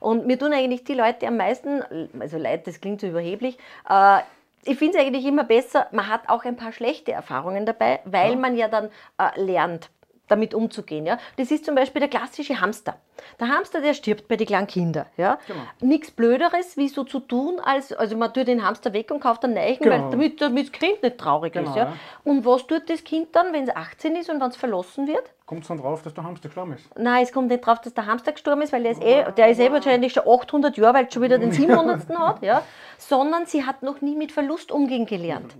Und 0.00 0.26
mir 0.26 0.38
tun 0.38 0.54
eigentlich 0.54 0.84
die 0.84 0.94
Leute 0.94 1.26
am 1.26 1.36
meisten, 1.36 1.82
also 2.18 2.38
Leute, 2.38 2.62
das 2.64 2.80
klingt 2.80 3.02
so 3.02 3.08
überheblich, 3.08 3.58
äh, 3.90 4.20
ich 4.64 4.78
finde 4.78 4.96
es 4.96 5.04
eigentlich 5.04 5.26
immer 5.26 5.44
besser, 5.44 5.86
man 5.92 6.08
hat 6.08 6.30
auch 6.30 6.44
ein 6.46 6.56
paar 6.56 6.72
schlechte 6.72 7.12
Erfahrungen 7.12 7.66
dabei, 7.66 8.00
weil 8.06 8.32
ja. 8.32 8.38
man 8.38 8.56
ja 8.56 8.68
dann 8.68 8.86
äh, 9.18 9.38
lernt 9.38 9.90
damit 10.28 10.54
umzugehen. 10.54 11.06
Ja? 11.06 11.18
Das 11.36 11.50
ist 11.50 11.64
zum 11.64 11.74
Beispiel 11.74 12.00
der 12.00 12.08
klassische 12.08 12.60
Hamster. 12.60 12.98
Der 13.40 13.48
Hamster, 13.48 13.80
der 13.80 13.94
stirbt 13.94 14.28
bei 14.28 14.36
den 14.36 14.46
kleinen 14.46 14.66
Kindern. 14.66 15.06
Ja? 15.16 15.38
Genau. 15.46 15.60
Nichts 15.80 16.10
Blöderes, 16.10 16.76
wie 16.76 16.88
so 16.88 17.04
zu 17.04 17.20
tun, 17.20 17.60
als 17.60 17.92
also 17.92 18.16
man 18.16 18.32
tut 18.32 18.48
den 18.48 18.64
Hamster 18.64 18.92
weg 18.92 19.10
und 19.10 19.20
kauft 19.20 19.44
einen 19.44 19.54
neuen, 19.54 19.78
genau. 19.78 20.10
damit, 20.10 20.40
damit 20.40 20.66
das 20.66 20.72
Kind 20.72 21.02
nicht 21.02 21.18
traurig 21.18 21.52
genau, 21.52 21.70
ist. 21.70 21.76
Ja? 21.76 21.84
ja? 21.84 21.96
Und 22.24 22.44
was 22.44 22.66
tut 22.66 22.88
das 22.88 23.02
Kind 23.04 23.34
dann, 23.34 23.52
wenn 23.52 23.64
es 23.64 23.74
18 23.74 24.16
ist 24.16 24.30
und 24.30 24.40
wenn 24.40 24.48
es 24.48 24.56
verlassen 24.56 25.06
wird? 25.06 25.24
Kommt 25.48 25.62
es 25.62 25.68
dann 25.68 25.78
drauf, 25.78 26.02
dass 26.02 26.12
der 26.12 26.24
Hamster 26.24 26.50
gestorben 26.50 26.74
ist? 26.74 26.84
Nein, 26.98 27.22
es 27.22 27.32
kommt 27.32 27.48
nicht 27.48 27.64
drauf, 27.64 27.80
dass 27.80 27.94
der 27.94 28.04
Hamster 28.04 28.32
gestorben 28.32 28.60
ist, 28.60 28.70
weil 28.70 28.82
der 28.82 28.92
ist, 28.92 29.02
eh, 29.02 29.32
der 29.32 29.48
ist 29.48 29.58
eh 29.58 29.72
wahrscheinlich 29.72 30.12
schon 30.12 30.24
800 30.28 30.76
Jahre, 30.76 30.92
weil 30.92 31.10
schon 31.10 31.22
wieder 31.22 31.38
den 31.38 31.52
700. 31.52 32.06
hat. 32.18 32.42
Ja? 32.42 32.62
Sondern 32.98 33.46
sie 33.46 33.64
hat 33.64 33.82
noch 33.82 34.02
nie 34.02 34.14
mit 34.14 34.30
Verlust 34.30 34.70
umgehen 34.70 35.06
gelernt. 35.06 35.56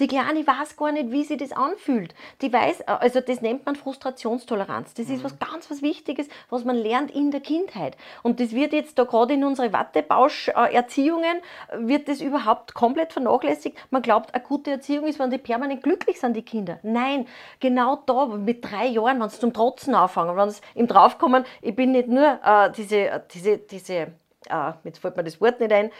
Die 0.00 0.06
Kleine 0.06 0.46
weiß 0.46 0.76
gar 0.76 0.92
nicht, 0.92 1.10
wie 1.10 1.24
sie 1.24 1.36
das 1.36 1.52
anfühlt. 1.52 2.14
Die 2.40 2.52
weiß, 2.52 2.82
also 2.82 3.20
das 3.20 3.42
nennt 3.42 3.66
man 3.66 3.76
Frustrationstoleranz. 3.76 4.94
Das 4.94 5.08
ist 5.08 5.20
mhm. 5.20 5.24
was 5.24 5.38
ganz 5.38 5.70
was 5.70 5.82
Wichtiges, 5.82 6.28
was 6.50 6.64
man 6.64 6.76
lernt 6.76 7.10
in 7.10 7.30
der 7.30 7.40
Kindheit. 7.40 7.96
Und 8.22 8.40
das 8.40 8.52
wird 8.52 8.72
jetzt 8.72 8.98
da 8.98 9.04
gerade 9.04 9.34
in 9.34 9.44
unsere 9.44 9.72
Wattebausch-Erziehungen, 9.72 11.36
wird 11.76 12.08
das 12.08 12.20
überhaupt 12.20 12.74
komplett 12.74 13.12
vernachlässigt. 13.12 13.76
Man 13.90 14.02
glaubt, 14.02 14.34
eine 14.34 14.42
gute 14.42 14.70
Erziehung 14.72 15.06
ist, 15.06 15.18
wenn 15.18 15.30
die 15.30 15.38
permanent 15.38 15.82
glücklich 15.82 16.18
sind, 16.18 16.36
die 16.36 16.42
Kinder. 16.42 16.78
Nein, 16.82 17.26
genau 17.60 18.02
da, 18.06 18.26
mit 18.26 18.64
drei 18.64 18.86
Jahren, 18.86 19.11
wenn 19.20 19.28
sie 19.28 19.38
zum 19.38 19.52
Trotzen 19.52 19.94
anfangen, 19.94 20.36
wenn 20.36 20.50
sie 20.50 20.60
im 20.74 20.86
Draufkommen, 20.86 21.44
ich 21.60 21.74
bin 21.74 21.92
nicht 21.92 22.08
nur 22.08 22.38
äh, 22.44 22.70
diese, 22.76 23.22
diese, 23.32 23.58
diese, 23.58 23.94
äh, 23.94 24.72
jetzt 24.84 24.98
fällt 24.98 25.16
mir 25.16 25.24
das 25.24 25.40
Wort 25.40 25.60
nicht 25.60 25.72
ein, 25.72 25.90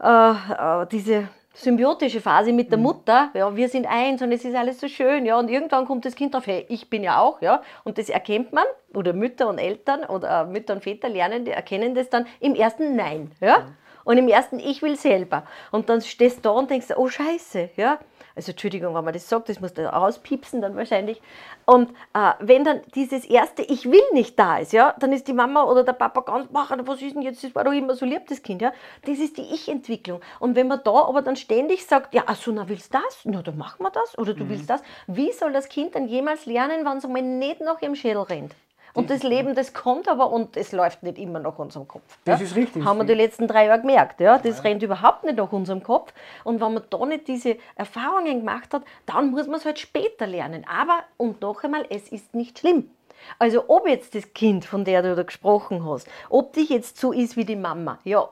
äh, 0.00 0.82
äh 0.82 0.86
diese 0.86 1.28
symbiotische 1.58 2.20
Phase 2.20 2.52
mit 2.52 2.70
der 2.70 2.78
mhm. 2.78 2.84
Mutter, 2.84 3.30
ja, 3.34 3.54
wir 3.54 3.68
sind 3.68 3.86
eins 3.86 4.22
und 4.22 4.30
es 4.30 4.44
ist 4.44 4.54
alles 4.54 4.80
so 4.80 4.86
schön, 4.86 5.26
ja, 5.26 5.38
und 5.38 5.50
irgendwann 5.50 5.86
kommt 5.86 6.04
das 6.04 6.14
Kind 6.14 6.34
drauf, 6.34 6.46
hey, 6.46 6.64
ich 6.68 6.88
bin 6.88 7.02
ja 7.02 7.20
auch, 7.20 7.42
ja, 7.42 7.62
und 7.84 7.98
das 7.98 8.08
erkennt 8.08 8.52
man, 8.52 8.64
oder 8.94 9.12
Mütter 9.12 9.48
und 9.48 9.58
Eltern 9.58 10.04
oder 10.04 10.44
Mütter 10.44 10.74
und 10.74 10.84
Väter 10.84 11.08
lernen, 11.08 11.44
die 11.44 11.50
erkennen 11.50 11.94
das 11.94 12.08
dann 12.10 12.26
im 12.38 12.54
ersten 12.54 12.94
Nein, 12.94 13.32
ja, 13.40 13.58
mhm. 13.58 13.74
und 14.04 14.18
im 14.18 14.28
ersten 14.28 14.60
Ich 14.60 14.82
will 14.82 14.96
selber, 14.96 15.44
und 15.72 15.88
dann 15.88 16.00
stehst 16.00 16.38
du 16.38 16.42
da 16.42 16.50
und 16.50 16.70
denkst, 16.70 16.88
oh 16.96 17.08
Scheiße, 17.08 17.70
ja, 17.76 17.98
also 18.38 18.52
Entschuldigung, 18.52 18.94
wenn 18.94 19.04
man 19.04 19.12
das 19.12 19.28
sagt, 19.28 19.48
das 19.48 19.60
muss 19.60 19.74
da 19.74 19.90
rauspiepsen 19.90 20.62
dann 20.62 20.76
wahrscheinlich. 20.76 21.20
Und 21.66 21.90
äh, 22.14 22.32
wenn 22.38 22.62
dann 22.62 22.82
dieses 22.94 23.24
erste 23.24 23.62
Ich 23.62 23.90
will 23.90 24.00
nicht 24.12 24.38
da 24.38 24.58
ist, 24.58 24.72
ja, 24.72 24.94
dann 25.00 25.12
ist 25.12 25.26
die 25.26 25.32
Mama 25.32 25.64
oder 25.64 25.82
der 25.82 25.92
Papa 25.92 26.20
ganz, 26.20 26.48
ach, 26.54 26.70
was 26.84 27.02
ist 27.02 27.16
denn 27.16 27.22
jetzt, 27.22 27.42
das 27.42 27.52
war 27.56 27.64
doch 27.64 27.72
immer 27.72 27.96
so 27.96 28.06
lieb, 28.06 28.28
das 28.28 28.42
Kind, 28.42 28.62
ja. 28.62 28.72
Das 29.04 29.18
ist 29.18 29.36
die 29.38 29.42
Ich-Entwicklung. 29.42 30.20
Und 30.38 30.54
wenn 30.54 30.68
man 30.68 30.80
da 30.84 30.92
aber 30.92 31.22
dann 31.22 31.34
ständig 31.34 31.84
sagt, 31.84 32.14
ja, 32.14 32.22
also 32.26 32.52
na, 32.52 32.68
willst 32.68 32.94
du 32.94 32.98
das? 32.98 33.20
Na, 33.24 33.42
dann 33.42 33.58
machen 33.58 33.82
wir 33.82 33.90
das. 33.90 34.16
Oder 34.16 34.34
du 34.34 34.44
mhm. 34.44 34.50
willst 34.50 34.70
das. 34.70 34.82
Wie 35.08 35.32
soll 35.32 35.52
das 35.52 35.68
Kind 35.68 35.96
dann 35.96 36.06
jemals 36.06 36.46
lernen, 36.46 36.86
wenn 36.86 36.98
es 36.98 37.04
einmal 37.04 37.22
nicht 37.22 37.60
nach 37.60 37.82
ihrem 37.82 37.96
Schädel 37.96 38.22
rennt? 38.22 38.54
Und 38.98 39.10
das 39.10 39.22
Leben, 39.22 39.54
das 39.54 39.72
kommt 39.72 40.08
aber 40.08 40.30
und 40.30 40.56
es 40.56 40.72
läuft 40.72 41.02
nicht 41.02 41.18
immer 41.18 41.38
nach 41.38 41.58
unserem 41.58 41.86
Kopf. 41.86 42.18
Das 42.24 42.40
ja? 42.40 42.46
ist 42.46 42.56
richtig. 42.56 42.84
Haben 42.84 42.98
wir 42.98 43.04
die 43.04 43.14
letzten 43.14 43.46
drei 43.46 43.66
Jahre 43.66 43.80
gemerkt. 43.80 44.20
Ja? 44.20 44.38
Das 44.38 44.58
ja. 44.58 44.62
rennt 44.62 44.82
überhaupt 44.82 45.24
nicht 45.24 45.36
nach 45.36 45.52
unserem 45.52 45.82
Kopf. 45.82 46.12
Und 46.44 46.60
wenn 46.60 46.74
man 46.74 46.82
da 46.90 47.06
nicht 47.06 47.28
diese 47.28 47.56
Erfahrungen 47.76 48.40
gemacht 48.40 48.74
hat, 48.74 48.82
dann 49.06 49.30
muss 49.30 49.46
man 49.46 49.56
es 49.56 49.64
halt 49.64 49.78
später 49.78 50.26
lernen. 50.26 50.66
Aber, 50.68 51.00
und 51.16 51.40
noch 51.40 51.62
einmal, 51.62 51.86
es 51.90 52.08
ist 52.08 52.34
nicht 52.34 52.58
schlimm. 52.58 52.90
Also 53.38 53.64
ob 53.68 53.86
jetzt 53.86 54.14
das 54.14 54.32
Kind, 54.32 54.64
von 54.64 54.84
der 54.84 55.02
du 55.02 55.14
da 55.14 55.22
gesprochen 55.22 55.84
hast, 55.88 56.08
ob 56.28 56.52
dich 56.52 56.68
jetzt 56.68 56.98
so 56.98 57.12
ist 57.12 57.36
wie 57.36 57.44
die 57.44 57.56
Mama, 57.56 57.98
ja, 58.04 58.28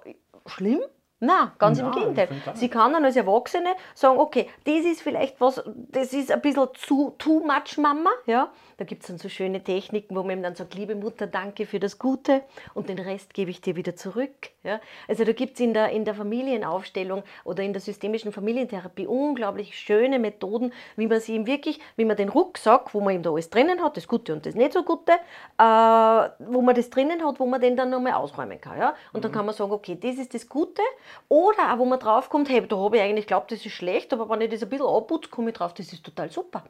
schlimm, 0.47 0.81
na, 1.19 1.53
ganz 1.59 1.79
ja, 1.79 1.87
im 1.87 1.93
Gegenteil. 1.93 2.29
Sie 2.55 2.69
kann 2.69 2.93
dann 2.93 3.03
als 3.05 3.17
Erwachsene 3.17 3.71
sagen, 3.95 4.19
okay, 4.19 4.51
das 4.65 4.85
ist 4.85 5.01
vielleicht 5.01 5.41
was, 5.41 5.63
das 5.89 6.13
ist 6.13 6.31
ein 6.31 6.43
bisschen 6.43 6.69
zu 6.75 7.15
too 7.17 7.41
much 7.41 7.79
Mama, 7.79 8.11
ja. 8.27 8.51
Da 8.77 8.85
gibt 8.85 9.01
es 9.03 9.09
dann 9.09 9.17
so 9.17 9.31
schöne 9.31 9.65
Techniken, 9.65 10.15
wo 10.15 10.23
man 10.23 10.33
ihm 10.33 10.43
dann 10.43 10.55
sagt, 10.55 10.75
liebe 10.75 10.95
Mutter, 10.95 11.27
danke 11.27 11.65
für 11.65 11.81
das 11.81 11.99
Gute 11.99 12.43
und 12.75 12.91
den 12.91 12.99
Rest 12.99 13.33
gebe 13.33 13.51
ich 13.51 13.63
dir 13.63 13.77
wieder 13.77 13.97
zurück. 13.97 14.51
Ja. 14.63 14.79
Also 15.09 15.25
da 15.25 15.33
gibt 15.33 15.55
es 15.55 15.61
in 15.61 15.73
der, 15.73 15.89
in 15.89 16.05
der 16.05 16.15
Familienaufstellung 16.15 17.23
oder 17.45 17.63
in 17.63 17.73
der 17.73 17.81
systemischen 17.81 18.33
Familientherapie 18.33 19.07
unglaublich 19.07 19.79
schöne 19.79 20.19
Methoden, 20.19 20.75
wie 20.97 21.07
man 21.07 21.21
sie 21.21 21.35
ihm 21.35 21.47
wirklich, 21.47 21.81
wie 21.97 22.05
man 22.05 22.19
den 22.19 22.29
Rucksack, 22.29 22.93
wo 22.93 23.01
man 23.01 23.15
ihm 23.15 23.23
da 23.23 23.31
alles 23.31 23.49
drinnen 23.49 23.83
hat, 23.83 23.97
das 23.97 24.07
Gute 24.07 24.35
und 24.35 24.45
das 24.45 24.55
nicht 24.55 24.75
so 24.75 24.83
Gute, 24.83 25.13
äh, 25.13 25.63
wo 25.63 26.61
man 26.61 26.75
das 26.75 26.91
drinnen 26.91 27.25
hat, 27.25 27.41
wo 27.41 27.47
man 27.47 27.63
den 27.63 27.75
dann 27.77 27.89
nochmal 27.89 28.13
ausräumen 28.13 28.61
kann. 28.61 28.79
Ja. 28.79 28.95
Und 29.15 29.21
mhm. 29.21 29.23
dann 29.23 29.33
kann 29.33 29.47
man 29.47 29.55
sagen, 29.55 29.73
okay, 29.73 29.97
das 29.99 30.17
ist 30.17 30.35
das 30.35 30.47
Gute 30.47 30.83
oder 31.29 31.73
auch, 31.73 31.79
wo 31.79 31.85
man 31.85 31.99
draufkommt, 31.99 32.49
hey, 32.49 32.67
da 32.67 32.77
habe 32.77 32.97
ich 32.97 33.03
eigentlich 33.03 33.27
geglaubt, 33.27 33.53
das 33.53 33.65
ist 33.65 33.73
schlecht, 33.73 34.13
aber 34.13 34.29
wenn 34.29 34.41
ich 34.41 34.51
das 34.51 34.63
ein 34.63 34.69
bisschen 34.69 34.87
abputze, 34.87 35.31
komme 35.31 35.51
ich 35.51 35.57
drauf, 35.57 35.75
das 35.75 35.93
ist 35.93 36.05
total 36.05 36.31
super. 36.31 36.65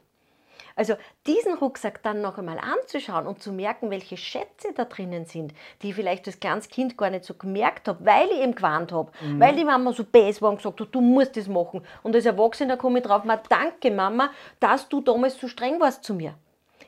Also 0.76 0.94
diesen 1.26 1.54
Rucksack 1.54 2.02
dann 2.02 2.20
noch 2.20 2.36
einmal 2.36 2.58
anzuschauen 2.58 3.26
und 3.26 3.42
zu 3.42 3.50
merken, 3.50 3.90
welche 3.90 4.18
Schätze 4.18 4.74
da 4.74 4.84
drinnen 4.84 5.24
sind, 5.24 5.54
die 5.80 5.88
ich 5.88 5.94
vielleicht 5.94 6.26
als 6.26 6.38
kleines 6.38 6.68
Kind 6.68 6.98
gar 6.98 7.08
nicht 7.08 7.24
so 7.24 7.32
gemerkt 7.32 7.88
habe, 7.88 8.04
weil 8.04 8.28
ich 8.28 8.42
eben 8.42 8.54
gewarnt 8.54 8.92
habe, 8.92 9.10
mhm. 9.22 9.40
weil 9.40 9.56
die 9.56 9.64
Mama 9.64 9.92
so 9.92 10.04
bäs 10.04 10.42
war 10.42 10.50
und 10.50 10.56
gesagt 10.56 10.78
hat, 10.78 10.88
du 10.94 11.00
musst 11.00 11.34
das 11.36 11.48
machen. 11.48 11.82
Und 12.02 12.14
als 12.14 12.26
Erwachsener 12.26 12.76
komme 12.76 12.98
ich 12.98 13.06
drauf, 13.06 13.22
danke 13.48 13.90
Mama, 13.90 14.30
dass 14.60 14.86
du 14.86 15.00
damals 15.00 15.40
so 15.40 15.48
streng 15.48 15.80
warst 15.80 16.04
zu 16.04 16.12
mir. 16.12 16.34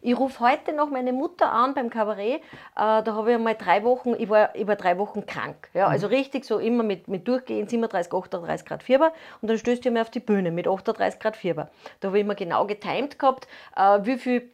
Ich 0.01 0.19
rufe 0.19 0.41
heute 0.41 0.73
noch 0.73 0.91
meine 0.91 1.13
Mutter 1.13 1.51
an 1.53 1.75
beim 1.75 1.91
Kabarett. 1.91 2.41
Äh, 2.41 2.41
da 2.75 3.05
habe 3.07 3.31
ich 3.31 3.37
einmal 3.37 3.55
drei 3.55 3.83
Wochen, 3.85 4.15
ich 4.19 4.29
war, 4.29 4.51
war 4.55 4.77
drei 4.77 4.99
Wochen 4.99 5.27
krank. 5.27 5.69
Ja, 5.75 5.89
also 5.89 6.07
mhm. 6.07 6.15
richtig 6.15 6.45
so 6.45 6.59
immer 6.59 6.83
mit, 6.83 7.09
mit 7.09 7.27
Durchgehen, 7.27 7.69
37, 7.69 8.13
38 8.13 8.67
Grad 8.67 8.83
Fieber. 8.83 9.13
Und 9.41 9.49
dann 9.49 9.59
stößt 9.59 9.85
ihr 9.85 9.91
mir 9.91 10.03
auf 10.03 10.11
die 10.11 10.21
Bühne 10.21 10.51
mit 10.51 10.69
38 10.69 11.21
Grad 11.21 11.37
Fieber. 11.37 11.71
Da 12.01 12.09
habe 12.09 12.19
ich 12.19 12.25
immer 12.25 12.35
genau 12.35 12.67
getimt 12.67 13.19
gehabt, 13.19 13.49
äh, 13.77 13.99
wie 14.03 14.19
viel 14.19 14.51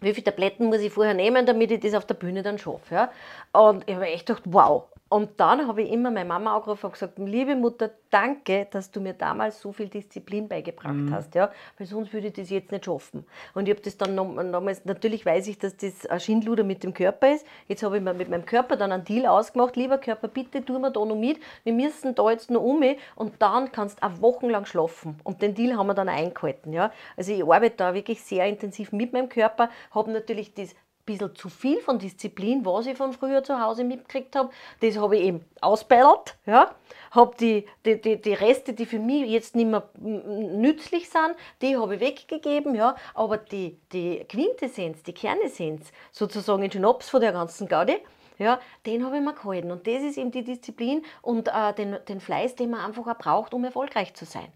wie 0.00 0.14
viele 0.14 0.24
Tabletten 0.24 0.66
muss 0.66 0.78
ich 0.78 0.92
vorher 0.92 1.14
nehmen, 1.14 1.44
damit 1.44 1.72
ich 1.72 1.80
das 1.80 1.94
auf 1.94 2.04
der 2.04 2.14
Bühne 2.14 2.42
dann 2.42 2.58
schaffe. 2.58 2.94
Ja? 2.94 3.10
Und 3.52 3.82
ich 3.88 3.96
habe 3.96 4.06
echt 4.06 4.26
gedacht, 4.26 4.44
wow, 4.46 4.84
und 5.08 5.40
dann 5.40 5.66
habe 5.66 5.82
ich 5.82 5.90
immer 5.90 6.10
meine 6.10 6.28
Mama 6.28 6.54
angerufen 6.54 6.86
und 6.86 6.92
gesagt, 6.92 7.18
liebe 7.18 7.56
Mutter, 7.56 7.90
danke, 8.10 8.66
dass 8.70 8.90
du 8.90 9.00
mir 9.00 9.14
damals 9.14 9.60
so 9.60 9.72
viel 9.72 9.88
Disziplin 9.88 10.48
beigebracht 10.48 10.94
mhm. 10.94 11.14
hast, 11.14 11.34
ja, 11.34 11.50
weil 11.78 11.86
sonst 11.86 12.12
würde 12.12 12.28
ich 12.28 12.34
das 12.34 12.50
jetzt 12.50 12.72
nicht 12.72 12.84
schaffen. 12.84 13.24
Und 13.54 13.68
ich 13.68 13.74
habe 13.74 13.82
das 13.82 13.96
dann 13.96 14.16
damals, 14.16 14.84
natürlich 14.84 15.24
weiß 15.24 15.46
ich, 15.48 15.58
dass 15.58 15.76
das 15.76 16.04
ein 16.06 16.20
Schindluder 16.20 16.62
mit 16.62 16.82
dem 16.82 16.92
Körper 16.92 17.34
ist. 17.34 17.46
Jetzt 17.68 17.82
habe 17.82 17.96
ich 17.96 18.02
mir 18.02 18.12
mit 18.12 18.28
meinem 18.28 18.44
Körper 18.44 18.76
dann 18.76 18.92
einen 18.92 19.04
Deal 19.04 19.26
ausgemacht, 19.26 19.76
lieber 19.76 19.98
Körper, 19.98 20.28
bitte 20.28 20.64
tu 20.64 20.78
mir 20.78 20.90
da 20.90 21.04
noch 21.04 21.16
mit, 21.16 21.40
wir 21.64 21.72
müssen 21.72 22.14
da 22.14 22.30
jetzt 22.30 22.50
noch 22.50 22.62
um 22.62 22.78
und 23.16 23.40
dann 23.40 23.72
kannst 23.72 24.02
du 24.02 24.06
auch 24.06 24.20
wochenlang 24.20 24.66
schlafen. 24.66 25.18
Und 25.24 25.42
den 25.42 25.54
Deal 25.54 25.76
haben 25.76 25.86
wir 25.86 25.94
dann 25.94 26.08
eingehalten, 26.08 26.72
ja. 26.72 26.92
Also 27.16 27.32
ich 27.32 27.42
arbeite 27.42 27.76
da 27.76 27.94
wirklich 27.94 28.22
sehr 28.22 28.46
intensiv 28.46 28.92
mit 28.92 29.12
meinem 29.12 29.28
Körper, 29.28 29.70
habe 29.90 30.12
natürlich 30.12 30.54
das 30.54 30.74
bisschen 31.12 31.34
zu 31.34 31.48
viel 31.48 31.80
von 31.80 31.98
Disziplin, 31.98 32.64
was 32.64 32.86
ich 32.86 32.96
von 32.96 33.12
früher 33.12 33.42
zu 33.42 33.60
Hause 33.60 33.84
mitgekriegt 33.84 34.36
habe. 34.36 34.50
Das 34.80 34.96
habe 34.96 35.16
ich 35.16 35.24
eben 35.24 35.44
ausbellert, 35.60 36.36
ja. 36.46 36.74
Habe 37.10 37.34
die, 37.40 37.66
die, 37.84 38.00
die, 38.00 38.20
die 38.20 38.34
Reste, 38.34 38.74
die 38.74 38.86
für 38.86 38.98
mich 38.98 39.28
jetzt 39.28 39.56
nicht 39.56 39.68
mehr 39.68 39.88
nützlich 39.98 41.08
sind, 41.08 41.34
die 41.62 41.76
habe 41.76 41.94
ich 41.94 42.00
weggegeben, 42.00 42.74
ja. 42.74 42.96
Aber 43.14 43.38
die, 43.38 43.78
die 43.92 44.24
Quintessenz, 44.28 45.02
die 45.02 45.14
Kernessenz, 45.14 45.90
sozusagen 46.12 46.62
den 46.62 46.70
Schnaps 46.70 47.08
von 47.08 47.20
der 47.20 47.32
ganzen 47.32 47.68
Gaudi, 47.68 47.96
ja, 48.38 48.60
den 48.86 49.04
habe 49.04 49.16
ich 49.16 49.22
mir 49.22 49.34
gehalten. 49.34 49.70
Und 49.70 49.86
das 49.86 50.02
ist 50.02 50.18
eben 50.18 50.30
die 50.30 50.44
Disziplin 50.44 51.04
und 51.22 51.48
äh, 51.48 51.72
den, 51.74 51.98
den 52.08 52.20
Fleiß, 52.20 52.54
den 52.54 52.70
man 52.70 52.80
einfach 52.80 53.06
auch 53.06 53.18
braucht, 53.18 53.54
um 53.54 53.64
erfolgreich 53.64 54.14
zu 54.14 54.24
sein. 54.24 54.48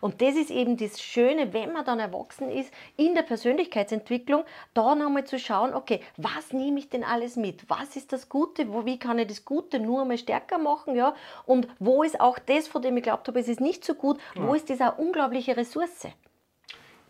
Und 0.00 0.20
das 0.20 0.34
ist 0.34 0.50
eben 0.50 0.76
das 0.76 1.00
Schöne, 1.00 1.52
wenn 1.52 1.72
man 1.72 1.84
dann 1.84 1.98
erwachsen 1.98 2.50
ist, 2.50 2.72
in 2.96 3.14
der 3.14 3.22
Persönlichkeitsentwicklung, 3.22 4.44
da 4.74 4.94
nochmal 4.94 5.24
zu 5.24 5.38
schauen, 5.38 5.74
okay, 5.74 6.00
was 6.16 6.52
nehme 6.52 6.78
ich 6.78 6.88
denn 6.88 7.04
alles 7.04 7.36
mit? 7.36 7.68
Was 7.68 7.96
ist 7.96 8.12
das 8.12 8.28
Gute? 8.28 8.72
Wo, 8.72 8.84
wie 8.84 8.98
kann 8.98 9.18
ich 9.18 9.28
das 9.28 9.44
Gute 9.44 9.78
nur 9.78 10.02
einmal 10.02 10.18
stärker 10.18 10.58
machen? 10.58 10.94
Ja? 10.94 11.14
Und 11.46 11.68
wo 11.78 12.02
ist 12.02 12.20
auch 12.20 12.38
das, 12.38 12.68
von 12.68 12.82
dem 12.82 12.96
ich 12.96 13.02
glaubt 13.02 13.28
habe, 13.28 13.40
es 13.40 13.48
ist 13.48 13.60
nicht 13.60 13.84
so 13.84 13.94
gut, 13.94 14.18
wo 14.34 14.48
ja. 14.48 14.54
ist 14.54 14.68
diese 14.68 14.92
unglaubliche 14.92 15.56
Ressource? 15.56 16.08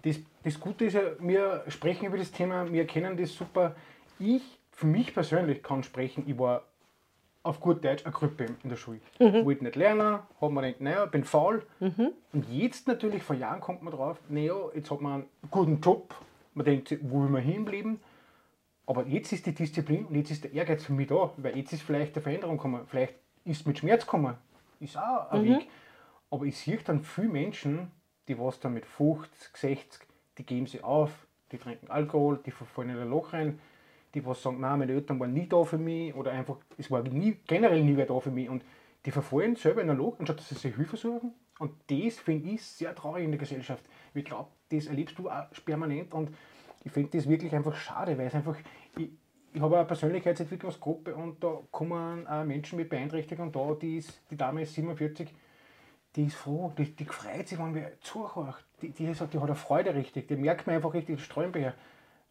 Das, 0.02 0.16
das 0.42 0.58
Gute 0.58 0.86
ist 0.86 0.94
ja, 0.94 1.02
wir 1.20 1.64
sprechen 1.68 2.06
über 2.06 2.18
das 2.18 2.32
Thema, 2.32 2.70
wir 2.70 2.86
kennen 2.86 3.16
das 3.16 3.34
super. 3.34 3.76
Ich, 4.18 4.42
für 4.70 4.86
mich 4.86 5.14
persönlich, 5.14 5.62
kann 5.62 5.82
sprechen, 5.82 6.24
ich 6.26 6.38
war 6.38 6.64
auf 7.42 7.60
gut 7.60 7.84
Deutsch 7.84 8.04
eine 8.04 8.12
Gruppe 8.12 8.46
in 8.62 8.68
der 8.68 8.76
Schule. 8.76 9.00
Mhm. 9.18 9.44
Wollte 9.44 9.64
nicht 9.64 9.76
lernen, 9.76 10.20
hat 10.40 10.50
man 10.50 10.64
gedacht, 10.64 10.80
naja, 10.80 11.06
bin 11.06 11.24
faul. 11.24 11.64
Mhm. 11.80 12.12
Und 12.32 12.48
jetzt 12.50 12.86
natürlich, 12.86 13.22
vor 13.22 13.36
Jahren 13.36 13.60
kommt 13.60 13.82
man 13.82 13.92
drauf, 13.92 14.18
naja, 14.28 14.54
jetzt 14.74 14.90
hat 14.90 15.00
man 15.00 15.12
einen 15.12 15.26
guten 15.50 15.80
Job, 15.80 16.14
man 16.54 16.64
denkt, 16.64 16.96
wo 17.02 17.22
will 17.22 17.30
man 17.30 17.42
hinbleiben. 17.42 18.00
Aber 18.86 19.06
jetzt 19.06 19.32
ist 19.32 19.46
die 19.46 19.54
Disziplin 19.54 20.06
und 20.06 20.14
jetzt 20.14 20.30
ist 20.30 20.44
der 20.44 20.52
Ehrgeiz 20.52 20.84
für 20.84 20.92
mich 20.92 21.08
da, 21.08 21.32
weil 21.36 21.56
jetzt 21.56 21.72
ist 21.72 21.82
vielleicht 21.82 22.14
eine 22.16 22.22
Veränderung 22.22 22.56
gekommen, 22.56 22.82
vielleicht 22.86 23.14
ist 23.44 23.66
mit 23.66 23.78
Schmerz 23.78 24.04
gekommen, 24.04 24.34
ist 24.80 24.96
auch 24.96 25.30
ein 25.30 25.42
mhm. 25.42 25.56
Weg. 25.56 25.68
Aber 26.30 26.44
ich 26.44 26.58
sehe 26.58 26.78
dann 26.78 27.02
viele 27.02 27.28
Menschen, 27.28 27.90
die 28.28 28.38
was 28.38 28.60
dann 28.60 28.74
mit 28.74 28.86
50, 28.86 29.56
60, 29.56 30.02
die 30.38 30.46
geben 30.46 30.66
sie 30.66 30.82
auf, 30.82 31.10
die 31.50 31.58
trinken 31.58 31.90
Alkohol, 31.90 32.40
die 32.44 32.50
verfallen 32.50 32.90
in 32.90 32.98
ein 32.98 33.10
Loch 33.10 33.32
rein, 33.32 33.58
die 34.14 34.24
was 34.24 34.42
sagen, 34.42 34.60
nein, 34.60 34.78
meine 34.78 34.92
Eltern 34.92 35.18
waren 35.20 35.32
nie 35.32 35.48
da 35.48 35.64
für 35.64 35.78
mich 35.78 36.14
oder 36.14 36.32
einfach, 36.32 36.58
es 36.76 36.90
war 36.90 37.02
nie, 37.02 37.38
generell 37.46 37.82
nie 37.82 37.96
wer 37.96 38.06
da 38.06 38.18
für 38.20 38.30
mich 38.30 38.48
und 38.48 38.62
die 39.04 39.10
verfallen 39.10 39.56
selber 39.56 39.82
Loch, 39.84 40.18
anstatt 40.18 40.38
dass 40.38 40.48
sie 40.48 40.54
sich 40.54 40.74
Hilfe 40.76 40.96
suchen. 40.96 41.32
Und 41.58 41.72
das 41.88 42.18
finde 42.18 42.50
ich 42.50 42.62
sehr 42.62 42.94
traurig 42.94 43.24
in 43.24 43.30
der 43.30 43.38
Gesellschaft. 43.38 43.84
Ich 44.14 44.24
glaube, 44.24 44.50
das 44.70 44.86
erlebst 44.86 45.18
du 45.18 45.28
auch 45.28 45.46
permanent 45.64 46.12
und 46.14 46.30
ich 46.84 46.92
finde 46.92 47.16
das 47.16 47.28
wirklich 47.28 47.54
einfach 47.54 47.74
schade, 47.74 48.16
weil 48.18 48.26
es 48.26 48.34
einfach, 48.34 48.56
ich, 48.96 49.10
ich 49.52 49.60
habe 49.60 49.76
eine 49.76 49.86
Persönlichkeitsentwicklungsgruppe 49.86 51.14
und 51.14 51.42
da 51.42 51.60
kommen 51.70 52.26
auch 52.26 52.44
Menschen 52.44 52.76
mit 52.76 52.88
Beeinträchtigung 52.88 53.52
da, 53.52 53.76
die, 53.80 53.98
ist, 53.98 54.20
die 54.30 54.36
Dame 54.36 54.62
ist 54.62 54.74
47, 54.74 55.28
die 56.16 56.24
ist 56.24 56.36
froh, 56.36 56.72
die, 56.76 56.94
die 56.94 57.04
freut 57.04 57.48
sich, 57.48 57.58
wenn 57.58 57.74
wir 57.74 57.92
zuhört. 58.00 58.64
Die, 58.80 58.90
die, 58.90 59.06
ist, 59.06 59.20
die 59.20 59.38
hat 59.38 59.44
eine 59.44 59.54
Freude 59.54 59.94
richtig, 59.94 60.28
die 60.28 60.36
merkt 60.36 60.66
man 60.66 60.76
einfach 60.76 60.94
richtig, 60.94 61.22
Strömbeer. 61.22 61.74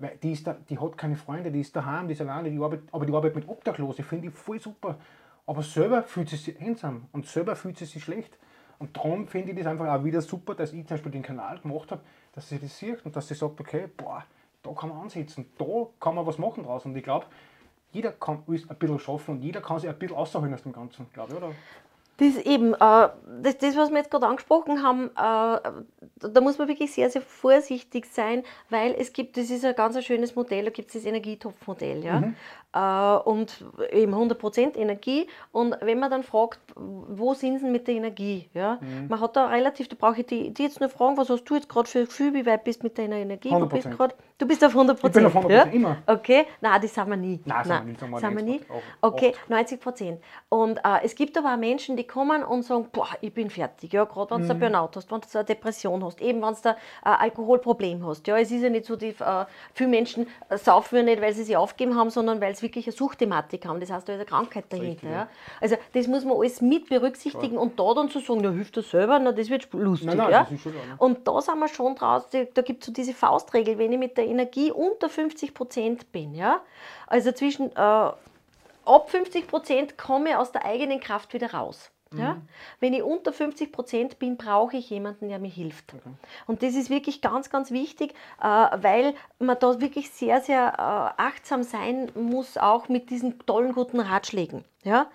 Weil 0.02 0.18
die, 0.18 0.32
ist 0.32 0.48
da, 0.48 0.58
die 0.68 0.80
hat 0.80 0.98
keine 0.98 1.16
Freunde, 1.16 1.52
die 1.52 1.62
ist 1.62 1.76
daheim, 1.76 2.08
die 2.08 2.14
ist 2.14 2.22
alleine, 2.22 2.50
die 2.50 2.58
arbeitet, 2.58 2.90
aber 2.92 3.06
die 3.06 3.14
arbeitet 3.14 3.36
mit 3.36 3.48
Obdachlosen, 3.48 4.04
finde 4.04 4.30
ich 4.30 4.34
voll 4.34 4.60
super. 4.60 4.98
Aber 5.46 5.62
selber 5.62 6.02
fühlt 6.04 6.30
sie 6.30 6.38
sich 6.38 6.60
einsam 6.60 7.08
und 7.12 7.28
selber 7.28 7.56
fühlt 7.56 7.78
sie 7.78 7.86
sich 7.86 8.04
schlecht. 8.04 8.38
Und 8.80 8.98
darum 8.98 9.28
finde 9.28 9.52
ich 9.52 9.58
das 9.58 9.68
einfach 9.68 9.88
auch 9.88 10.04
wieder 10.04 10.22
super, 10.22 10.56
dass 10.56 10.74
ich 10.74 10.88
zum 10.88 10.96
Beispiel 10.96 11.12
den 11.12 11.22
Kanal 11.22 11.60
gemacht 11.60 11.92
habe, 11.92 12.02
dass 12.34 12.50
sie 12.50 12.58
das 12.58 12.78
sieht 12.80 13.06
und 13.06 13.16
dass 13.16 13.28
sie 13.28 13.36
sagt, 13.36 13.60
okay, 13.60 13.88
boah, 13.96 14.24
da 14.64 14.72
kann 14.72 14.90
man 14.90 15.02
ansetzen, 15.02 15.46
da 15.60 15.66
kann 16.00 16.16
man 16.16 16.26
was 16.26 16.40
machen 16.40 16.64
draus. 16.64 16.84
Und 16.86 16.96
ich 16.96 17.04
glaube, 17.04 17.28
jeder 17.92 18.12
kann 18.12 18.42
alles 18.48 18.68
ein 18.68 18.76
bisschen 18.78 19.00
schaffen 19.00 19.36
und 19.36 19.44
jeder 19.44 19.62
kann 19.62 19.78
sich 19.80 19.90
ein 19.90 20.00
bisschen 20.00 20.18
außerholen 20.18 20.54
aus 20.54 20.64
dem 20.64 20.74
Ganzen, 20.74 21.08
glaube 21.14 21.34
ich, 21.34 21.38
oder? 21.38 21.52
Das 22.22 22.38
eben, 22.38 22.76
äh, 22.76 22.78
das, 23.42 23.58
das, 23.58 23.76
was 23.76 23.90
wir 23.90 23.98
jetzt 23.98 24.12
gerade 24.12 24.28
angesprochen 24.28 24.84
haben, 24.84 25.08
äh, 25.08 26.30
da 26.30 26.40
muss 26.40 26.60
man 26.60 26.68
wirklich 26.68 26.92
sehr, 26.92 27.10
sehr 27.10 27.24
vorsichtig 27.24 28.06
sein, 28.06 28.44
weil 28.70 28.94
es 28.94 29.12
gibt, 29.12 29.38
das 29.38 29.50
ist 29.50 29.66
ein 29.66 29.74
ganz 29.74 30.00
schönes 30.06 30.36
Modell, 30.36 30.66
da 30.66 30.70
gibt 30.70 30.90
es 30.90 30.94
das 31.02 31.06
Energietopfmodell. 31.06 32.04
Ja? 32.06 32.20
Mhm. 32.20 32.36
Äh, 32.74 33.18
und 33.26 33.66
eben 33.92 34.14
100% 34.14 34.78
Energie. 34.78 35.28
Und 35.52 35.76
wenn 35.82 36.00
man 36.00 36.10
dann 36.10 36.24
fragt, 36.24 36.60
wo 36.76 37.34
sind 37.34 37.60
sie 37.60 37.66
mit 37.66 37.88
der 37.88 37.96
Energie? 37.96 38.50
Ja? 38.54 38.80
Mhm. 38.80 39.08
Man 39.10 39.20
hat 39.20 39.36
da 39.36 39.48
relativ, 39.48 39.90
da 39.90 39.98
brauche 40.00 40.22
ich 40.22 40.26
die, 40.28 40.54
die 40.54 40.64
jetzt 40.64 40.80
nur 40.80 40.90
fragen, 40.90 41.18
was 41.18 41.30
hast 41.30 41.44
du 41.44 41.56
jetzt 41.56 41.68
gerade 41.68 41.90
für 41.90 42.00
ein 42.00 42.06
Gefühl, 42.06 42.34
wie 42.34 42.46
weit 42.46 42.64
bist 42.64 42.82
du 42.82 42.86
mit 42.86 42.98
deiner 42.98 43.18
Energie? 43.18 43.50
100%. 43.50 43.60
Du 43.60 43.68
bist, 43.68 43.92
grad, 43.92 44.16
du 44.38 44.48
bist 44.48 44.64
auf 44.64 44.74
100%. 44.74 45.06
Ich 45.06 45.12
bin 45.12 45.26
auf 45.26 45.36
100%, 45.36 45.52
ja? 45.52 45.64
immer. 45.64 45.98
Okay, 46.08 46.46
nein, 46.62 46.82
das 46.82 46.94
sind 46.94 47.10
wir 47.10 47.18
nie. 47.18 47.42
Nein, 47.44 47.66
nein 47.68 47.96
sind 47.98 48.10
wir 48.10 48.36
wir 48.36 48.44
nie? 48.44 48.62
Okay, 49.02 49.34
90%. 49.50 50.18
Und 50.48 50.78
äh, 50.78 51.04
es 51.04 51.16
gibt 51.16 51.38
aber 51.38 51.54
auch 51.54 51.58
Menschen, 51.58 51.98
die 51.98 52.06
kommen 52.06 52.42
und 52.44 52.64
sagen, 52.64 52.88
boah, 52.92 53.10
ich 53.20 53.34
bin 53.34 53.50
fertig. 53.50 53.92
Ja, 53.92 54.06
gerade 54.06 54.32
wenn 54.32 54.40
du 54.40 54.46
mhm. 54.46 54.52
einen 54.52 54.60
Burnout 54.60 54.92
hast, 54.96 55.12
wenn 55.12 55.20
du 55.20 55.28
eine 55.34 55.44
Depression 55.44 56.04
hast, 56.06 56.22
eben 56.22 56.42
wenn 56.42 56.54
du 56.54 56.70
ein 56.70 56.76
Alkoholproblem 57.04 58.06
hast. 58.06 58.26
Ja, 58.28 58.38
es 58.38 58.50
ist 58.50 58.62
ja 58.62 58.70
nicht 58.70 58.86
so, 58.86 58.96
die, 58.96 59.10
äh, 59.10 59.46
viele 59.74 59.90
Menschen 59.90 60.28
saufen 60.52 60.96
ja 60.96 61.04
nicht, 61.04 61.22
weil 61.22 61.34
sie 61.34 61.44
sich 61.44 61.58
aufgeben 61.58 61.98
haben, 61.98 62.10
sondern 62.10 62.40
weil 62.40 62.56
sie 62.56 62.61
wirklich 62.62 62.88
eine 62.88 62.94
Suchtthematik 62.94 63.66
haben. 63.66 63.80
Das 63.80 63.92
heißt, 63.92 64.08
da 64.08 64.14
ist 64.14 64.20
eine 64.20 64.26
Krankheit 64.26 64.66
dahinter. 64.70 65.10
Ja. 65.10 65.30
Also 65.60 65.78
das 65.94 66.08
muss 66.08 66.26
man 66.26 66.38
alles 66.38 66.62
mit 66.62 66.90
berücksichtigen 66.90 67.54
Klar. 67.54 67.64
und 67.64 67.80
da 67.80 67.94
dann 67.94 68.10
zu 68.10 68.20
sagen, 68.20 68.42
na 68.42 68.52
hilft 68.52 68.78
das 68.78 68.90
selber, 68.90 69.20
na 69.20 69.32
das 69.32 69.50
wird 69.50 69.72
lustig. 69.74 70.08
Nein, 70.08 70.18
nein, 70.18 70.32
ja? 70.32 70.48
Und 70.98 71.28
da 71.28 71.42
sind 71.42 71.60
wir 71.60 71.68
schon 71.68 71.96
draus, 71.96 72.28
da 72.30 72.62
gibt 72.62 72.84
es 72.84 72.88
so 72.88 72.94
diese 72.94 73.14
Faustregel, 73.14 73.78
wenn 73.78 73.92
ich 73.92 74.00
mit 74.00 74.18
der 74.18 74.26
Energie 74.26 74.72
unter 74.72 75.10
50 75.10 75.54
Prozent 75.54 76.12
bin, 76.12 76.34
ja, 76.36 76.62
also 77.08 77.32
zwischen 77.32 77.72
äh, 77.76 77.80
ab 77.80 79.10
50 79.10 79.48
Prozent 79.48 79.98
komme 79.98 80.30
ich 80.30 80.36
aus 80.36 80.52
der 80.52 80.66
eigenen 80.66 81.00
Kraft 81.00 81.34
wieder 81.34 81.54
raus. 81.54 81.92
Ja? 82.16 82.36
Mhm. 82.36 82.42
Wenn 82.80 82.94
ich 82.94 83.04
unter 83.04 83.32
50 83.32 83.72
Prozent 83.72 84.20
bin, 84.20 84.38
brauche 84.38 84.78
ich 84.78 84.90
jemanden, 84.90 85.30
der 85.30 85.40
mir 85.40 85.50
hilft. 85.50 85.94
Okay. 85.94 86.10
Und 86.48 86.64
das 86.64 86.76
ist 86.76 86.90
wirklich 86.90 87.22
ganz, 87.22 87.50
ganz 87.50 87.72
wichtig, 87.72 88.14
äh, 88.42 88.46
weil 88.46 89.14
man 89.40 89.58
da 89.60 89.80
wirklich 89.80 90.12
sehr, 90.12 90.42
sehr 90.42 90.74
äh, 90.74 91.22
achtsam 91.22 91.64
sein 91.64 92.12
muss, 92.16 92.58
auch 92.58 92.90
mit 92.90 93.10
diesen 93.10 93.40
tollen, 93.46 93.74
guten 93.74 94.00
Ratschlägen. 94.00 94.66
Ja? 94.84 95.08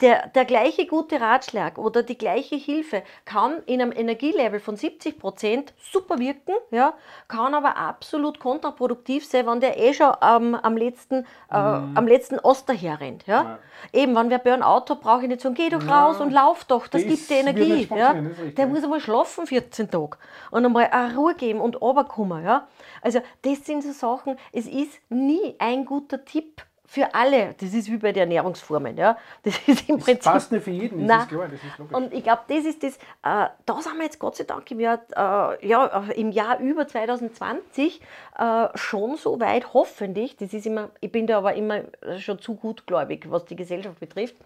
Der, 0.00 0.28
der 0.28 0.44
gleiche 0.44 0.86
gute 0.86 1.20
Ratschlag 1.20 1.78
oder 1.78 2.02
die 2.02 2.18
gleiche 2.18 2.56
Hilfe 2.56 3.02
kann 3.24 3.62
in 3.64 3.80
einem 3.80 3.92
Energielevel 3.92 4.60
von 4.60 4.76
70 4.76 5.18
Prozent 5.18 5.72
super 5.78 6.18
wirken, 6.18 6.54
ja? 6.70 6.92
kann 7.26 7.54
aber 7.54 7.76
absolut 7.76 8.38
kontraproduktiv 8.38 9.26
sein, 9.26 9.46
wenn 9.46 9.60
der 9.60 9.78
eh 9.78 9.94
schon 9.94 10.12
ähm, 10.20 10.54
am, 10.54 10.76
letzten, 10.76 11.26
äh, 11.50 11.58
mhm. 11.58 11.96
am 11.96 12.06
letzten 12.06 12.38
Ost 12.38 12.68
daherrennt. 12.68 13.26
Ja? 13.26 13.42
ja? 13.42 13.58
Eben, 13.92 14.14
wenn 14.14 14.28
wir 14.28 14.38
Burnout 14.38 14.90
hat, 14.90 15.00
brauche 15.00 15.22
ich 15.22 15.28
nicht 15.28 15.40
sagen, 15.40 15.54
geh 15.54 15.70
doch 15.70 15.84
ja. 15.84 16.06
raus 16.06 16.20
und 16.20 16.30
lauf 16.30 16.64
doch, 16.64 16.86
das, 16.86 17.02
das 17.02 17.10
gibt 17.10 17.30
dir 17.30 17.38
Energie. 17.38 17.88
Ja? 17.94 18.14
Der 18.56 18.66
muss 18.66 18.84
einmal 18.84 19.00
schlafen 19.00 19.46
14 19.46 19.90
Tage 19.90 20.18
und 20.50 20.66
einmal 20.66 20.88
eine 20.90 21.16
Ruhe 21.16 21.34
geben 21.34 21.60
und 21.60 21.80
runterkommen. 21.80 22.44
Ja? 22.44 22.68
Also 23.00 23.20
das 23.42 23.64
sind 23.64 23.82
so 23.82 23.92
Sachen, 23.92 24.36
es 24.52 24.66
ist 24.66 25.00
nie 25.08 25.54
ein 25.58 25.86
guter 25.86 26.24
Tipp, 26.24 26.62
für 26.86 27.14
alle. 27.14 27.54
Das 27.58 27.72
ist 27.72 27.90
wie 27.90 27.96
bei 27.96 28.12
den 28.12 28.22
Ernährungsformen. 28.22 28.96
Ja? 28.96 29.16
Das 29.42 29.56
ist 29.66 29.88
im 29.88 29.96
das 29.96 30.04
Prinzip. 30.04 30.32
passt 30.32 30.52
nicht 30.52 30.64
für 30.64 30.70
jeden, 30.70 31.06
das 31.06 31.22
ist 31.22 31.28
klar, 31.28 31.48
das 31.48 31.54
ist 31.54 31.78
logisch. 31.78 31.96
Und 31.96 32.12
ich 32.12 32.22
glaube, 32.22 32.42
das 32.48 32.64
ist 32.64 32.82
das, 32.82 32.96
äh, 32.96 33.50
da 33.64 33.80
sind 33.80 33.96
wir 33.96 34.04
jetzt 34.04 34.18
Gott 34.18 34.36
sei 34.36 34.44
Dank 34.44 34.70
im 34.70 34.80
Jahr, 34.80 35.00
äh, 35.10 35.66
ja, 35.66 36.04
im 36.14 36.30
Jahr 36.30 36.60
über 36.60 36.86
2020 36.86 38.00
äh, 38.38 38.68
schon 38.74 39.16
so 39.16 39.40
weit, 39.40 39.72
hoffentlich. 39.74 40.36
Das 40.36 40.52
ist 40.52 40.66
immer, 40.66 40.90
ich 41.00 41.10
bin 41.10 41.26
da 41.26 41.38
aber 41.38 41.54
immer 41.54 41.82
schon 42.18 42.38
zu 42.38 42.54
gutgläubig, 42.54 43.30
was 43.30 43.44
die 43.46 43.56
Gesellschaft 43.56 43.98
betrifft. 44.00 44.36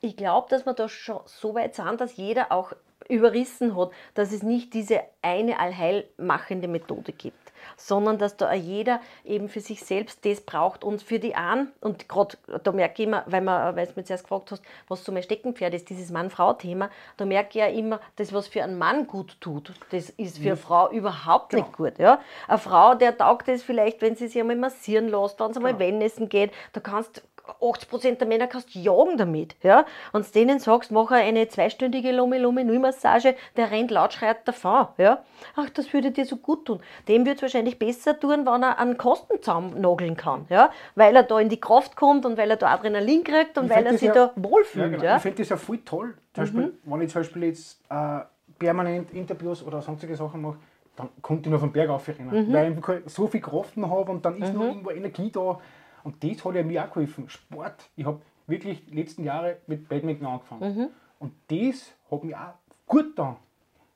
Ich 0.00 0.16
glaube, 0.16 0.48
dass 0.48 0.64
wir 0.64 0.74
da 0.74 0.88
schon 0.88 1.20
so 1.26 1.54
weit 1.54 1.74
sind, 1.74 2.00
dass 2.00 2.16
jeder 2.16 2.52
auch 2.52 2.72
überrissen 3.08 3.76
hat, 3.76 3.90
dass 4.14 4.32
es 4.32 4.42
nicht 4.42 4.72
diese 4.72 5.00
eine 5.20 5.58
allheilmachende 5.58 6.68
Methode 6.68 7.12
gibt 7.12 7.49
sondern 7.76 8.18
dass 8.18 8.36
da 8.36 8.52
jeder 8.52 9.00
eben 9.24 9.48
für 9.48 9.60
sich 9.60 9.82
selbst 9.82 10.24
das 10.24 10.40
braucht 10.40 10.84
und 10.84 11.02
für 11.02 11.18
die 11.18 11.34
einen, 11.34 11.72
und 11.80 12.08
gerade 12.08 12.36
da 12.62 12.72
merke 12.72 13.02
ich 13.02 13.08
immer, 13.08 13.24
weil, 13.26 13.40
man, 13.40 13.76
weil 13.76 13.86
du 13.86 13.92
mich 13.96 14.06
zuerst 14.06 14.24
gefragt 14.24 14.50
hast, 14.50 14.62
was 14.88 15.04
so 15.04 15.12
mein 15.12 15.22
Steckenpferd 15.22 15.74
ist, 15.74 15.90
dieses 15.90 16.10
Mann-Frau-Thema, 16.10 16.90
da 17.16 17.24
merke 17.24 17.50
ich 17.50 17.54
ja 17.56 17.66
immer, 17.66 18.00
das, 18.16 18.32
was 18.32 18.48
für 18.48 18.62
einen 18.62 18.78
Mann 18.78 19.06
gut 19.06 19.40
tut, 19.40 19.72
das 19.90 20.10
ist 20.10 20.38
für 20.38 20.44
eine 20.44 20.54
mhm. 20.54 20.58
Frau 20.58 20.90
überhaupt 20.90 21.50
genau. 21.50 21.64
nicht 21.64 21.76
gut. 21.76 21.98
Ja? 21.98 22.20
Eine 22.48 22.58
Frau, 22.58 22.94
der 22.94 23.16
taugt 23.16 23.48
das 23.48 23.62
vielleicht, 23.62 24.00
wenn 24.02 24.16
sie 24.16 24.28
sich 24.28 24.40
einmal 24.40 24.56
massieren 24.56 25.08
lässt, 25.08 25.40
wenn 25.40 25.52
sie 25.52 25.58
einmal 25.58 25.72
genau. 25.72 25.84
Wellnessen 25.84 26.28
geht, 26.28 26.52
da 26.72 26.80
kannst 26.80 27.22
80% 27.60 28.16
der 28.16 28.26
Männer 28.26 28.46
kannst 28.46 28.74
jagen 28.74 29.16
damit. 29.16 29.56
Ja? 29.62 29.84
Und 30.12 30.26
du 30.26 30.30
denen 30.32 30.58
sagst, 30.58 30.90
mach 30.90 31.10
eine 31.10 31.48
zweistündige 31.48 32.12
Lomi-Lomi-Nui-Massage, 32.12 33.34
der 33.56 33.70
rennt 33.70 33.90
laut, 33.90 34.12
schreit 34.12 34.46
davon. 34.46 34.88
Ja? 34.98 35.22
Ach, 35.56 35.68
das 35.70 35.92
würde 35.92 36.10
dir 36.10 36.24
so 36.24 36.36
gut 36.36 36.66
tun. 36.66 36.80
Dem 37.08 37.26
wird 37.26 37.36
es 37.36 37.42
wahrscheinlich 37.42 37.78
besser 37.78 38.18
tun, 38.18 38.46
wenn 38.46 38.62
er 38.62 38.78
einen 38.78 38.96
Kostenzaum 38.96 39.80
nageln 39.80 40.16
kann. 40.16 40.46
Ja? 40.48 40.70
Weil 40.94 41.16
er 41.16 41.22
da 41.22 41.38
in 41.40 41.48
die 41.48 41.60
Kraft 41.60 41.96
kommt 41.96 42.26
und 42.26 42.36
weil 42.36 42.50
er 42.50 42.56
da 42.56 42.68
Adrenalin 42.68 43.24
kriegt 43.24 43.58
und 43.58 43.66
ich 43.66 43.70
weil 43.70 43.86
er 43.86 43.92
sich 43.92 44.08
ja, 44.08 44.14
da 44.14 44.32
wohlfühlt. 44.36 44.84
Ja, 44.84 44.90
genau. 44.90 45.04
ja? 45.04 45.16
Ich 45.16 45.22
finde 45.22 45.38
das 45.38 45.48
ja 45.48 45.56
voll 45.56 45.78
toll. 45.78 46.14
Zum 46.34 46.44
Beispiel, 46.44 46.62
mhm. 46.62 46.78
wenn 46.84 47.00
ich 47.02 47.10
zum 47.10 47.20
Beispiel 47.20 47.44
jetzt 47.44 47.80
äh, 47.90 48.20
permanent 48.58 49.12
Interviews 49.12 49.62
oder 49.62 49.82
sonstige 49.82 50.14
Sachen 50.16 50.42
mache, 50.42 50.56
dann 50.96 51.08
kommt 51.22 51.46
ich 51.46 51.50
nur 51.50 51.58
vom 51.58 51.72
Berg 51.72 51.90
aufrennen. 51.90 52.48
Mhm. 52.48 52.52
Weil 52.52 53.02
ich 53.06 53.12
so 53.12 53.26
viel 53.26 53.40
Kraft 53.40 53.76
noch 53.76 53.90
habe 53.90 54.10
und 54.12 54.24
dann 54.24 54.40
ist 54.40 54.52
mhm. 54.52 54.58
noch 54.58 54.66
irgendwo 54.66 54.90
Energie 54.90 55.30
da 55.30 55.58
und 56.04 56.22
das 56.22 56.44
hat 56.44 56.54
ja 56.54 56.62
mir 56.62 56.84
auch 56.84 56.92
geholfen. 56.92 57.28
Sport. 57.28 57.90
Ich 57.96 58.04
habe 58.04 58.20
wirklich 58.46 58.84
die 58.86 58.94
letzten 58.94 59.24
Jahre 59.24 59.58
mit 59.66 59.88
Badminton 59.88 60.26
angefangen. 60.26 60.76
Mhm. 60.76 60.88
Und 61.18 61.32
das 61.48 61.92
hat 62.10 62.24
mir 62.24 62.38
auch 62.38 62.54
gut 62.86 63.16
getan. 63.16 63.36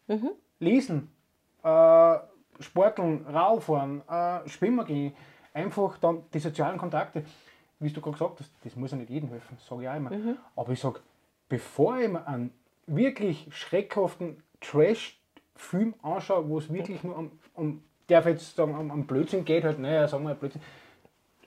Mhm. 0.06 0.30
Lesen, 0.60 1.10
äh, 1.62 2.16
Sporteln, 2.60 3.26
Radfahren, 3.26 4.02
äh, 4.08 4.48
Schwimmen 4.48 4.84
gehen, 4.86 5.12
einfach 5.52 5.98
dann 5.98 6.22
die 6.32 6.38
sozialen 6.38 6.78
Kontakte. 6.78 7.24
Wie 7.80 7.90
du 7.90 8.00
gerade 8.00 8.12
gesagt 8.12 8.40
hast, 8.40 8.52
das 8.62 8.76
muss 8.76 8.92
ja 8.92 8.96
nicht 8.96 9.10
jedem 9.10 9.30
helfen, 9.30 9.58
sage 9.58 9.82
ich 9.82 9.88
auch 9.88 9.96
immer. 9.96 10.10
Mhm. 10.10 10.36
Aber 10.54 10.72
ich 10.72 10.80
sage, 10.80 11.00
bevor 11.48 11.98
ich 11.98 12.08
mir 12.08 12.26
einen 12.26 12.52
wirklich 12.86 13.48
schreckhaften 13.50 14.42
Trash-Film 14.60 15.94
anschaue, 16.02 16.48
wo 16.48 16.58
es 16.58 16.72
wirklich 16.72 17.02
nur 17.02 17.18
um, 17.18 17.32
um 17.54 17.82
darf 18.06 18.26
jetzt 18.26 18.54
sagen, 18.54 18.76
um, 18.76 18.90
um 18.90 19.06
Blödsinn 19.06 19.44
geht, 19.44 19.64
halt, 19.64 19.78
naja, 19.78 20.06
sagen 20.06 20.26
wir 20.26 20.34
Blödsinn, 20.34 20.60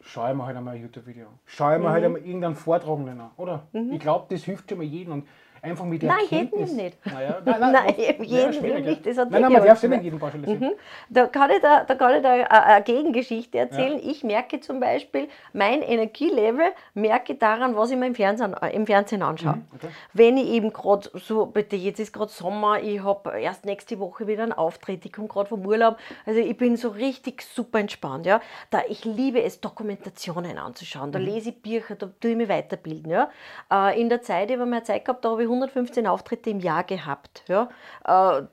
schau 0.07 0.29
ich 0.29 0.35
mir 0.35 0.45
halt 0.45 0.57
einmal 0.57 0.75
ein 0.75 0.81
YouTube-Video. 0.81 1.27
Schau 1.45 1.73
ich 1.73 1.79
mir 1.79 1.83
halt 1.83 1.83
mhm. 1.83 1.89
halt 1.89 2.05
einmal 2.05 2.21
irgendeinen 2.21 2.55
Vortragenden 2.55 3.21
an, 3.21 3.31
oder? 3.37 3.67
Mhm. 3.73 3.93
Ich 3.93 3.99
glaube, 3.99 4.25
das 4.29 4.43
hilft 4.43 4.69
schon 4.69 4.79
mal 4.79 4.85
jedem. 4.85 5.13
Und 5.13 5.27
einfach 5.67 5.85
mit 5.85 6.01
der 6.01 6.09
nein, 6.09 6.19
Erkenntnis... 6.21 6.73
Nein, 6.73 6.85
nicht. 6.85 7.05
Naja, 7.05 7.41
nein, 7.43 7.59
nein, 7.59 7.71
nein, 7.73 7.95
jedem 7.97 8.65
ja, 8.65 8.79
nicht. 8.79 9.05
Das 9.05 9.17
hat 9.17 9.31
nein, 9.31 9.41
nein, 9.41 9.53
man 9.53 9.65
darf 9.65 9.83
nicht 9.83 10.03
jedem 10.03 10.19
pauschalisieren. 10.19 10.59
Mhm. 10.59 10.71
Da 11.09 11.27
kann 11.27 11.51
ich 11.51 11.61
da, 11.61 11.83
da, 11.83 11.95
kann 11.95 12.15
ich 12.15 12.21
da 12.21 12.31
eine 12.31 12.83
Gegengeschichte 12.83 13.57
erzählen. 13.57 13.99
Ja. 13.99 14.11
Ich 14.11 14.23
merke 14.23 14.59
zum 14.59 14.79
Beispiel, 14.79 15.27
mein 15.53 15.81
Energielevel 15.81 16.71
merke 16.93 17.35
daran, 17.35 17.75
was 17.75 17.91
ich 17.91 17.97
mir 17.97 18.07
im 18.07 18.15
Fernsehen, 18.15 18.55
im 18.71 18.85
Fernsehen 18.85 19.21
anschaue. 19.21 19.55
Mhm, 19.55 19.65
okay. 19.75 19.87
Wenn 20.13 20.37
ich 20.37 20.47
eben 20.49 20.73
gerade 20.73 21.09
so, 21.13 21.45
bitte, 21.45 21.75
jetzt 21.75 21.99
ist 21.99 22.13
gerade 22.13 22.31
Sommer, 22.31 22.81
ich 22.81 23.03
habe 23.03 23.39
erst 23.39 23.65
nächste 23.65 23.99
Woche 23.99 24.27
wieder 24.27 24.43
einen 24.43 24.53
Auftritt, 24.53 25.05
ich 25.05 25.13
komme 25.13 25.27
gerade 25.27 25.49
vom 25.49 25.65
Urlaub, 25.65 25.97
also 26.25 26.39
ich 26.39 26.57
bin 26.57 26.77
so 26.77 26.89
richtig 26.89 27.41
super 27.41 27.79
entspannt. 27.79 28.25
Ja. 28.25 28.41
Da, 28.69 28.81
ich 28.87 29.05
liebe 29.05 29.41
es, 29.41 29.61
Dokumentationen 29.61 30.57
anzuschauen, 30.57 31.11
da 31.11 31.19
mhm. 31.19 31.25
lese 31.25 31.49
ich 31.49 31.61
Bücher, 31.61 31.95
da 31.95 32.09
tue 32.19 32.31
ich 32.31 32.37
mich 32.37 32.49
weiterbilden. 32.49 33.11
Ja. 33.11 33.29
Äh, 33.71 33.99
in 33.99 34.09
der 34.09 34.21
Zeit, 34.21 34.49
ich 34.49 34.57
habe 34.57 34.69
mehr 34.69 34.83
Zeit 34.83 35.05
gehabt, 35.05 35.23
da 35.25 35.31
habe 35.31 35.43
ich 35.43 35.49
115 35.57 36.07
Auftritte 36.07 36.49
im 36.49 36.59
Jahr 36.59 36.83
gehabt. 36.83 37.43
Ja. 37.47 37.69
Äh, 38.05 38.43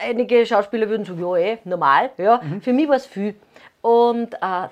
einige 0.00 0.44
Schauspieler 0.46 0.88
würden 0.88 1.04
sagen, 1.04 1.20
ja, 1.20 1.36
eh, 1.36 1.58
normal. 1.64 2.10
Ja. 2.18 2.40
Mhm. 2.42 2.60
Für 2.60 2.72
mich 2.72 2.88
war 2.88 2.96
es 2.96 3.06
viel. 3.06 3.34
Und 3.80 4.32
äh, 4.32 4.38
da 4.40 4.70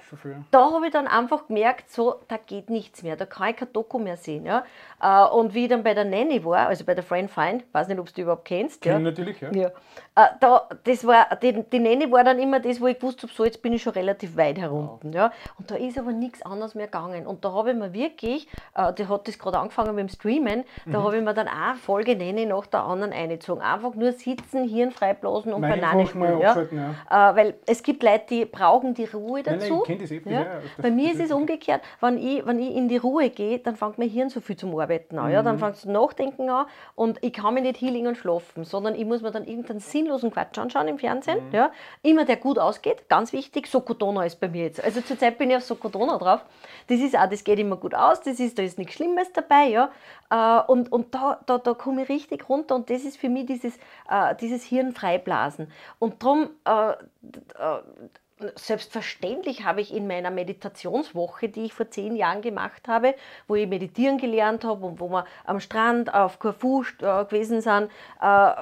habe 0.73 0.87
ich 0.87 0.93
dann 0.93 1.07
einfach 1.07 1.47
gemerkt, 1.47 1.91
so, 1.91 2.15
da 2.29 2.39
geht 2.39 2.71
nichts 2.71 3.03
mehr, 3.03 3.15
da 3.15 3.27
kann 3.27 3.51
ich 3.51 3.57
kein 3.57 3.71
Doku 3.75 3.99
mehr 3.99 4.17
sehen. 4.17 4.47
Ja? 4.47 4.65
Äh, 5.03 5.29
und 5.35 5.53
wie 5.53 5.65
ich 5.65 5.69
dann 5.69 5.83
bei 5.83 5.93
der 5.93 6.07
Nanny 6.07 6.43
war, 6.47 6.69
also 6.69 6.83
bei 6.87 6.95
der 6.95 7.05
Friend 7.05 7.31
Find, 7.31 7.63
weiß 7.73 7.89
nicht, 7.89 7.99
ob 8.01 8.07
du 8.07 8.13
die 8.15 8.23
überhaupt 8.23 8.47
kennst. 8.47 8.81
Kenn 8.81 8.93
Ja? 8.93 8.99
ich 8.99 9.05
natürlich, 9.05 9.41
ja. 9.43 9.51
Ja. 9.53 9.67
Äh, 10.15 10.29
da, 10.41 10.67
das 10.85 11.07
war, 11.07 11.27
die, 11.43 11.63
die 11.63 11.79
Nanny 11.79 12.11
war 12.11 12.25
dann 12.25 12.39
immer 12.39 12.59
das, 12.59 12.81
wo 12.81 12.87
ich 12.87 12.99
gewusst 12.99 13.23
habe, 13.23 13.31
so 13.35 13.45
jetzt 13.45 13.61
bin 13.61 13.75
ich 13.75 13.83
schon 13.83 13.93
relativ 13.93 14.35
weit 14.39 14.57
herunten. 14.59 15.13
Ja. 15.13 15.31
Und 15.59 15.71
da 15.71 15.75
ist 15.75 15.99
aber 15.99 16.13
nichts 16.13 16.41
anderes 16.41 16.75
mehr 16.75 16.87
gegangen. 16.87 17.27
Und 17.27 17.45
da 17.45 17.53
habe 17.53 17.73
ich 17.73 17.77
mir 17.77 17.93
wirklich, 17.93 18.49
äh, 18.75 18.95
die 18.95 19.09
hat 19.09 19.29
das 19.29 19.39
gerade 19.39 19.59
angefangen 19.59 19.95
mit 19.95 20.05
dem 20.05 20.09
Streamen, 20.09 20.65
da 20.87 21.01
Mhm. 21.01 21.05
habe 21.05 21.17
ich 21.19 21.23
mir 21.23 21.35
dann 21.35 21.49
auch 21.49 21.75
Folge 21.85 22.17
Nanny 22.17 22.47
nach 22.47 22.65
der 22.67 22.81
anderen 22.85 23.13
eingezogen. 23.13 23.61
Einfach 23.63 23.95
nur 23.95 24.13
sitzen, 24.13 24.67
Hirn 24.67 24.91
freiblasen 24.91 25.53
und 25.53 25.61
Nein, 25.61 25.81
Banane 25.81 26.07
spielen. 26.07 26.39
Ja. 26.41 26.57
ja. 27.11 27.31
Äh, 27.33 27.37
weil 27.37 27.55
es 27.67 27.83
gibt 27.83 28.03
Leute, 28.03 28.25
die 28.31 28.45
brauchen 28.47 28.63
die 28.95 29.05
Ruhe 29.05 29.43
Nein, 29.45 29.59
nein, 29.59 29.71
dazu. 29.71 29.85
ich 29.87 29.99
das 29.99 30.11
eh, 30.11 30.23
ja. 30.25 30.43
ja, 30.43 30.61
Bei 30.81 30.91
mir 30.91 31.13
ist 31.13 31.21
es 31.21 31.31
umgekehrt, 31.31 31.83
wenn 32.01 32.19
ich, 32.19 32.45
wenn 32.47 32.59
ich 32.59 32.75
in 32.75 32.89
die 32.89 32.97
Ruhe 32.97 33.31
gehe, 33.31 33.59
dann 33.59 33.77
fängt 33.77 33.99
mein 33.99 34.09
Hirn 34.09 34.31
so 34.31 34.41
viel 34.41 34.57
zum 34.57 34.79
Arbeiten 34.79 35.19
an. 35.19 35.27
Mhm. 35.27 35.33
Ja? 35.33 35.43
Dann 35.43 35.59
fängt 35.59 35.77
es 35.77 35.83
zum 35.83 35.93
Nachdenken 35.93 36.49
an 36.49 36.67
und 36.95 37.19
ich 37.23 37.33
kann 37.33 37.55
mich 37.55 37.63
nicht 37.63 37.81
healing 37.81 38.07
und 38.07 38.17
schlafen, 38.17 38.65
sondern 38.65 38.95
ich 38.95 39.05
muss 39.05 39.23
mir 39.23 39.31
dann 39.31 39.45
irgendeinen 39.47 39.81
sinnlosen 39.81 40.31
Quatsch 40.31 40.59
anschauen 40.59 40.89
im 40.89 40.99
Fernsehen. 40.99 41.49
Mhm. 41.49 41.55
Ja? 41.55 41.71
Immer 42.03 42.25
der 42.25 42.37
gut 42.37 42.59
ausgeht, 42.59 43.09
ganz 43.09 43.33
wichtig. 43.33 43.67
Sokotona 43.67 44.25
ist 44.25 44.41
bei 44.41 44.49
mir 44.49 44.65
jetzt. 44.65 44.83
Also 44.83 45.01
zurzeit 45.01 45.39
bin 45.39 45.51
ich 45.51 45.57
auf 45.57 45.63
Sokotona 45.65 46.19
drauf. 46.19 46.45
Das 46.89 46.99
ist 47.01 47.17
auch, 47.17 47.29
das 47.29 47.45
geht 47.45 47.59
immer 47.59 47.77
gut 47.77 47.95
aus, 47.95 48.21
das 48.23 48.41
ist, 48.41 48.59
da 48.59 48.63
ist 48.63 48.79
nichts 48.79 48.95
Schlimmes 48.95 49.33
dabei. 49.33 49.67
Ja? 49.67 49.91
Äh, 50.31 50.63
Und, 50.71 50.91
und 50.93 51.15
da, 51.15 51.41
da, 51.47 51.59
da 51.59 51.75
komme 51.75 52.03
ich 52.03 52.09
richtig 52.09 52.49
runter 52.49 52.75
und 52.75 52.89
das 52.91 53.03
ist 53.05 53.17
für 53.19 53.29
mich 53.29 53.47
dieses, 53.47 53.77
äh, 54.09 54.35
dieses 54.41 54.63
Hirn 54.65 54.93
freiblasen. 54.93 55.71
Und 55.99 56.23
darum 56.23 56.51
äh, 56.65 56.93
Selbstverständlich 58.57 59.65
habe 59.65 59.81
ich 59.81 59.95
in 59.95 60.07
meiner 60.07 60.31
Meditationswoche, 60.31 61.49
die 61.49 61.65
ich 61.65 61.73
vor 61.73 61.91
zehn 61.91 62.17
Jahren 62.17 62.43
gemacht 62.43 62.89
habe, 62.89 63.15
wo 63.49 63.55
ich 63.55 63.69
meditieren 63.69 64.19
gelernt 64.19 64.65
habe 64.65 64.87
und 64.87 65.01
wo 65.01 65.09
wir 65.09 65.25
am 65.45 65.61
Strand 65.61 66.13
auf 66.13 66.39
Corfu 66.39 66.83
äh, 67.01 67.25
gewesen 67.25 67.61
sind, 67.61 67.91
äh, 68.21 68.53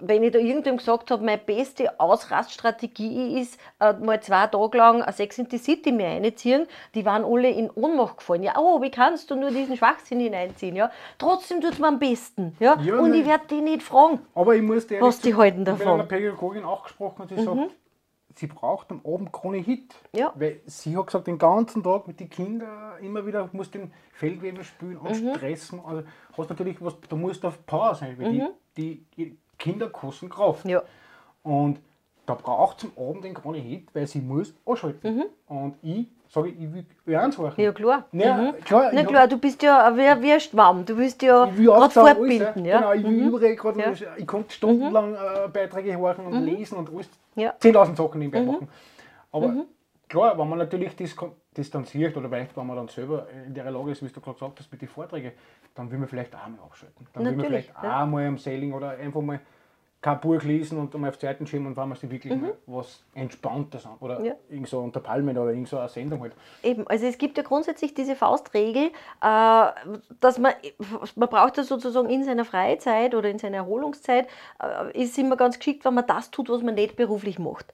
wenn 0.00 0.22
ich 0.22 0.32
da 0.32 0.38
irgendwem 0.38 0.76
gesagt 0.76 1.10
habe, 1.10 1.24
meine 1.24 1.38
beste 1.38 1.98
Ausraststrategie 2.00 3.40
ist, 3.40 3.58
äh, 3.80 3.92
mal 3.94 4.20
zwei 4.20 4.46
Tage 4.46 4.78
lang 4.78 5.04
Sex 5.12 5.38
in 5.38 5.48
the 5.50 5.58
City 5.58 5.92
mir 5.92 6.08
einziehen, 6.08 6.66
die 6.94 7.04
waren 7.04 7.24
alle 7.24 7.50
in 7.50 7.70
Ohnmacht 7.70 8.18
gefallen. 8.18 8.42
Ja, 8.42 8.54
oh, 8.58 8.82
wie 8.82 8.90
kannst 8.90 9.30
du 9.30 9.36
nur 9.36 9.50
diesen 9.50 9.76
Schwachsinn 9.76 10.20
hineinziehen? 10.20 10.76
Ja? 10.76 10.90
Trotzdem 11.18 11.60
tut 11.60 11.72
es 11.72 11.78
mir 11.78 11.88
am 11.88 11.98
besten. 11.98 12.56
Ja? 12.60 12.78
Ja, 12.80 12.98
und 12.98 13.14
ich 13.14 13.20
nein. 13.20 13.30
werde 13.30 13.44
die 13.50 13.60
nicht 13.60 13.82
fragen. 13.82 14.20
Aber 14.34 14.54
ich 14.54 14.62
muss 14.62 14.86
dir 14.86 15.00
Was 15.00 15.20
die 15.20 15.34
halten 15.34 15.62
Ich 15.62 15.68
habe 15.68 15.78
davon? 15.78 15.98
mit 15.98 16.12
einer 16.12 16.20
Pädagogin 16.20 16.64
auch 16.64 16.84
gesprochen 16.84 17.22
und 17.22 17.28
sie 17.28 17.42
sagt, 17.42 17.70
sie 18.36 18.46
braucht 18.46 18.90
am 18.90 19.00
Abend 19.04 19.32
keine 19.32 19.58
Hit. 19.58 19.94
Ja. 20.12 20.32
Weil 20.34 20.60
sie 20.66 20.96
hat 20.96 21.06
gesagt, 21.06 21.26
den 21.26 21.38
ganzen 21.38 21.82
Tag 21.82 22.06
mit 22.06 22.18
den 22.20 22.28
Kindern 22.30 22.98
immer 23.00 23.24
wieder 23.26 23.48
musst 23.52 23.74
den 23.74 23.92
Feldwebel 24.12 24.64
spielen 24.64 24.96
und 24.98 25.22
Mhm. 25.22 25.34
stressen. 25.34 25.80
Also 25.84 26.02
hast 26.36 26.50
natürlich 26.50 26.82
was, 26.84 26.94
du 27.08 27.16
musst 27.16 27.44
auf 27.44 27.64
Power 27.66 27.94
sein, 27.94 28.16
weil 28.18 28.32
die, 28.32 28.44
die, 28.76 29.04
die 29.16 29.38
Kinder 29.58 29.88
kosten 29.88 30.28
Kraft. 30.28 30.64
Mhm. 30.64 30.70
Ja. 30.70 30.82
Und 31.42 31.78
da 32.26 32.34
braucht 32.34 32.82
es 32.82 32.90
am 32.96 33.08
Abend 33.10 33.24
den 33.24 33.34
keine 33.34 33.58
Hit, 33.58 33.88
weil 33.94 34.06
sie 34.06 34.20
muss 34.20 34.54
anschalten. 34.66 35.24
Und 35.46 35.74
ich 35.82 36.06
sage, 36.30 36.48
ich 36.48 36.58
will. 36.72 36.86
Mhm. 37.04 37.12
Ja, 37.12 37.72
klar. 37.72 38.04
Ja, 38.12 38.36
Mhm. 38.36 38.60
klar, 38.64 38.90
Na 38.94 39.04
klar, 39.04 39.28
du 39.28 39.38
bist 39.38 39.62
ja 39.62 39.94
wie, 39.94 40.22
wie 40.22 40.32
ein 40.32 40.40
Schwamm. 40.40 40.84
Du 40.86 40.96
willst 40.96 41.20
ja 41.22 41.44
gerade 41.44 41.72
aufsaugen, 41.84 42.08
alles, 42.08 42.16
fortbilden. 42.18 42.64
Ja. 42.64 42.78
Genau, 42.78 42.92
ich 42.94 43.02
will 43.04 43.10
Mhm. 43.10 43.28
überall 43.28 43.56
gerade, 43.56 43.80
Ja. 43.80 43.92
ich 44.16 44.26
konnte 44.26 44.52
stundenlang 44.52 45.14
äh, 45.14 45.48
Beiträge 45.52 45.96
hören 45.98 46.26
und 46.26 46.44
lesen 46.44 46.78
und 46.78 46.90
alles, 46.92 47.08
Ja. 47.36 47.54
10.000 47.60 47.96
Sachen 47.96 48.18
nebenbei 48.18 48.40
Mhm. 48.40 48.46
machen. 48.46 48.68
Aber 49.32 49.66
klar, 50.08 50.38
wenn 50.38 50.48
man 50.48 50.58
natürlich 50.58 50.94
das 50.96 51.14
distanziert 51.56 52.16
oder 52.16 52.30
vielleicht, 52.30 52.56
wenn 52.56 52.66
man 52.66 52.76
dann 52.76 52.88
selber 52.88 53.26
in 53.46 53.54
der 53.54 53.70
Lage 53.70 53.92
ist, 53.92 54.02
wie 54.02 54.08
du 54.08 54.20
gerade 54.20 54.34
gesagt 54.34 54.60
hast, 54.60 54.70
mit 54.70 54.80
den 54.80 54.88
Vorträgen, 54.88 55.32
dann 55.74 55.90
will 55.90 55.98
man 55.98 56.08
vielleicht 56.08 56.34
auch 56.34 56.46
mal 56.48 56.58
abschalten. 56.64 57.06
Dann 57.12 57.24
will 57.24 57.32
man 57.32 57.40
Natürlich, 57.42 57.66
vielleicht 57.66 57.82
ja. 57.84 58.02
auch 58.02 58.06
mal 58.06 58.26
am 58.26 58.38
Sailing 58.38 58.72
oder 58.72 58.90
einfach 58.90 59.20
mal 59.20 59.40
kein 60.04 60.20
Buch 60.20 60.42
lesen 60.42 60.78
und 60.78 60.94
einmal 60.94 61.08
auf 61.08 61.16
die 61.16 61.24
Seiten 61.24 61.46
schieben 61.46 61.66
und 61.66 61.78
wenn 61.78 61.88
man 61.88 61.96
sich 61.96 62.10
wirklich 62.10 62.34
mal 62.36 62.52
was 62.66 63.02
Entspanntes 63.14 63.86
an 63.86 63.96
oder 64.00 64.18
Mhm. 64.20 64.24
Ja. 64.26 64.34
irgend 64.50 64.68
so 64.68 64.80
unter 64.80 65.00
Palmen 65.00 65.36
oder 65.38 65.50
irgend 65.50 65.66
so 65.68 65.78
eine 65.78 65.88
Sendung 65.88 66.20
halt. 66.20 66.34
Eben, 66.62 66.86
also 66.86 67.06
es 67.06 67.16
gibt 67.16 67.38
ja 67.38 67.42
grundsätzlich 67.42 67.94
diese 67.94 68.14
Faustregel, 68.14 68.90
äh, 69.22 69.66
dass 70.20 70.38
man, 70.38 70.52
man 71.16 71.28
braucht 71.30 71.56
ja 71.56 71.62
sozusagen 71.64 72.10
in 72.10 72.22
seiner 72.22 72.44
Freizeit 72.44 73.14
oder 73.14 73.30
in 73.30 73.38
seiner 73.38 73.56
Erholungszeit, 73.56 74.28
äh, 74.62 75.02
ist 75.02 75.16
immer 75.16 75.36
ganz 75.38 75.58
geschickt, 75.58 75.86
wenn 75.86 75.94
man 75.94 76.06
das 76.06 76.30
tut, 76.30 76.50
was 76.50 76.62
man 76.62 76.74
nicht 76.74 76.96
beruflich 76.96 77.38
macht. 77.38 77.72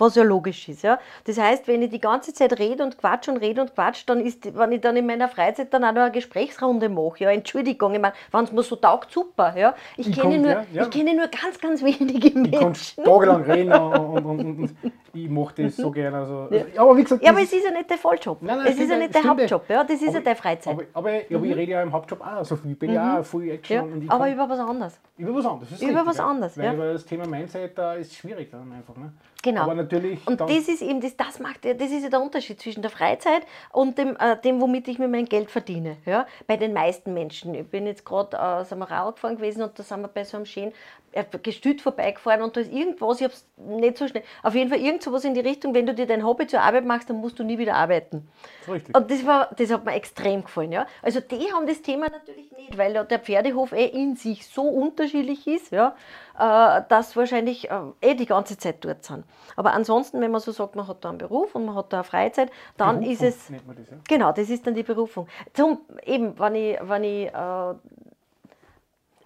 Was 0.00 0.14
ja 0.16 0.22
logisch 0.24 0.68
ist. 0.68 0.82
Ja? 0.82 0.98
Das 1.24 1.38
heißt, 1.38 1.68
wenn 1.68 1.82
ich 1.82 1.90
die 1.90 2.00
ganze 2.00 2.32
Zeit 2.32 2.58
rede 2.58 2.82
und 2.82 2.98
quatsch 2.98 3.28
und 3.28 3.36
rede 3.36 3.60
und 3.60 3.74
quatsch, 3.74 4.02
dann 4.06 4.20
ist, 4.20 4.56
wenn 4.56 4.72
ich 4.72 4.80
dann 4.80 4.96
in 4.96 5.06
meiner 5.06 5.28
Freizeit 5.28 5.72
dann 5.72 5.84
auch 5.84 5.92
noch 5.92 6.02
eine 6.02 6.10
Gesprächsrunde 6.10 6.88
mache, 6.88 7.24
ja, 7.24 7.30
Entschuldigung, 7.30 7.94
ich 7.94 8.00
meine, 8.00 8.14
wenn 8.32 8.44
es 8.44 8.50
mir 8.52 8.62
so 8.62 8.76
taugt, 8.76 9.12
super. 9.12 9.54
Ja? 9.56 9.74
Ich, 9.96 10.08
Ich 10.08 10.18
kenne 10.18 10.38
nur, 10.38 10.50
ja, 10.50 10.64
ja. 10.72 10.82
ich 10.84 10.90
kenne 10.90 11.14
nur 11.14 11.28
ganz, 11.28 11.60
ganz 11.60 11.82
wenige 11.82 12.28
Ich 12.28 12.34
kann 12.34 12.42
Menschen. 12.64 13.04
tagelang 13.04 13.42
reden 13.42 13.72
und, 13.72 13.94
und, 13.94 14.24
und, 14.26 14.40
und, 14.58 14.76
ich 15.12 15.28
mache 15.28 15.62
das 15.64 15.76
so 15.76 15.90
gerne. 15.90 16.16
Also, 16.18 16.48
ja. 16.50 16.64
Aber 16.76 16.96
wie 16.96 17.02
gesagt, 17.02 17.22
Ja, 17.22 17.30
aber 17.30 17.42
es 17.42 17.52
ist 17.52 17.64
ja 17.64 17.70
nicht 17.70 17.90
dein 17.90 17.98
Volljob. 17.98 18.38
Nein, 18.42 18.58
nein, 18.58 18.66
es 18.68 18.78
ist 18.78 18.90
ja 18.90 18.96
nicht 18.96 19.14
ja. 19.14 19.24
Hauptjob. 19.24 19.68
Ja? 19.68 19.84
Das 19.84 20.00
ist 20.00 20.08
Aber- 20.08 20.18
ja 20.18 20.20
deine 20.24 20.36
Freizeit. 20.36 20.72
Aber, 20.72 20.82
aber, 20.94 21.10
aber 21.34 21.44
ich 21.44 21.56
rede 21.56 21.72
ja 21.72 21.82
im 21.82 21.92
Hauptjob 21.92 22.20
auch 22.20 22.44
so 22.44 22.56
viel. 22.56 22.72
Ich 22.72 22.78
bin 22.78 22.92
ja 22.92 23.20
auch 23.20 23.24
viel 23.24 23.50
Action. 23.50 23.76
ja, 23.76 23.82
und 23.82 24.02
ich 24.04 24.10
aber 24.10 24.30
über 24.30 24.48
was 24.48 24.58
anderes. 24.60 24.98
über 25.18 25.34
was 25.34 25.44
anderes. 25.46 25.70
über 25.82 25.88
richtig, 25.90 26.06
was 26.06 26.20
anderes, 26.20 26.56
Weil 26.58 26.64
ja. 26.64 26.72
über 26.74 26.92
das 26.92 27.04
Thema 27.04 27.26
Mindset 27.26 27.76
da 27.76 27.94
ist 27.94 28.14
schwierig 28.14 28.50
dann 28.50 28.72
einfach. 28.72 28.96
Ne? 28.96 29.12
Genau. 29.42 29.62
Aber 29.62 29.74
natürlich. 29.74 30.26
Und 30.26 30.40
das 30.40 30.50
ist 30.68 30.82
eben, 30.82 31.00
das, 31.00 31.16
das, 31.16 31.38
macht, 31.40 31.64
ja- 31.64 31.74
das 31.74 31.90
ist 31.90 32.02
ja 32.02 32.10
der 32.10 32.20
Unterschied 32.20 32.60
zwischen 32.60 32.82
der 32.82 32.90
Freizeit 32.90 33.42
und 33.72 33.96
dem, 33.96 34.16
äh, 34.18 34.36
dem 34.40 34.60
womit 34.60 34.86
ich 34.88 34.98
mir 34.98 35.08
mein 35.08 35.24
Geld 35.24 35.50
verdiene. 35.50 35.96
Ja? 36.04 36.26
Bei 36.46 36.56
den 36.56 36.72
meisten 36.74 37.14
Menschen. 37.14 37.54
Ich 37.54 37.66
bin 37.66 37.86
jetzt 37.86 38.04
gerade 38.04 38.36
äh, 38.36 38.64
sind 38.64 38.78
wir 38.78 38.86
gefahren 38.86 39.36
gewesen 39.36 39.62
und 39.62 39.78
da 39.78 39.82
sind 39.82 40.02
wir 40.02 40.08
bei 40.08 40.24
so 40.24 40.36
einem 40.36 40.46
schönen 40.46 40.72
äh, 41.12 41.24
Gestüt 41.42 41.80
vorbeigefahren 41.80 42.42
und 42.42 42.56
da 42.56 42.60
ist 42.60 42.72
irgendwas, 42.72 43.20
ich 43.20 43.24
habe 43.24 43.34
es 43.34 43.44
nicht 43.56 43.98
so 43.98 44.06
schnell, 44.06 44.22
auf 44.42 44.54
jeden 44.54 44.70
Fall 44.70 44.80
irgend 44.80 45.02
sowas 45.02 45.24
in 45.24 45.34
die 45.34 45.40
Richtung, 45.40 45.74
wenn 45.74 45.86
du 45.86 45.94
dir 45.94 46.06
dein 46.06 46.24
Hobby 46.24 46.46
zur 46.46 46.60
Arbeit 46.60 46.84
machst, 46.84 47.10
dann 47.10 47.16
musst 47.16 47.38
du 47.38 47.44
nie 47.44 47.58
wieder 47.58 47.74
arbeiten. 47.74 48.28
Das 48.60 48.74
richtig. 48.74 48.96
Und 48.96 49.10
das, 49.10 49.26
war, 49.26 49.50
das 49.56 49.70
hat 49.70 49.84
mir 49.84 49.94
extrem 49.94 50.44
gefallen. 50.44 50.72
Ja? 50.72 50.86
Also 51.02 51.20
die 51.20 51.52
haben 51.52 51.66
das 51.66 51.82
Thema 51.82 52.08
natürlich 52.08 52.52
nicht, 52.52 52.78
weil 52.78 52.92
der 53.04 53.18
Pferdehof 53.18 53.72
eh 53.72 53.86
in 53.86 54.16
sich 54.16 54.46
so 54.46 54.62
unterschiedlich 54.62 55.46
ist, 55.46 55.72
ja, 55.72 55.94
äh, 56.38 56.82
dass 56.88 57.16
wahrscheinlich 57.16 57.70
äh, 57.70 57.80
eh 58.00 58.14
die 58.14 58.26
ganze 58.26 58.56
Zeit 58.56 58.84
dort 58.84 59.04
sind. 59.04 59.24
Aber 59.56 59.72
ansonsten, 59.72 60.20
wenn 60.20 60.30
man 60.30 60.40
so 60.40 60.52
sagt, 60.52 60.76
man 60.76 60.86
hat 60.86 61.04
da 61.04 61.10
einen 61.10 61.18
Beruf 61.18 61.54
und 61.54 61.66
man 61.66 61.74
hat 61.74 61.92
da 61.92 61.98
eine 61.98 62.04
Freizeit, 62.04 62.50
dann 62.76 63.00
Berufung 63.00 63.12
ist 63.12 63.22
es... 63.22 63.50
nennt 63.50 63.66
man 63.66 63.76
das, 63.76 63.90
ja. 63.90 63.96
Genau, 64.08 64.32
das 64.32 64.48
ist 64.48 64.66
dann 64.66 64.74
die 64.74 64.82
Berufung. 64.82 65.28
Zum, 65.52 65.80
eben, 66.04 66.38
wenn 66.38 66.54
ich, 66.54 66.78
wenn 66.82 67.04
ich, 67.04 67.26
äh, 67.26 67.74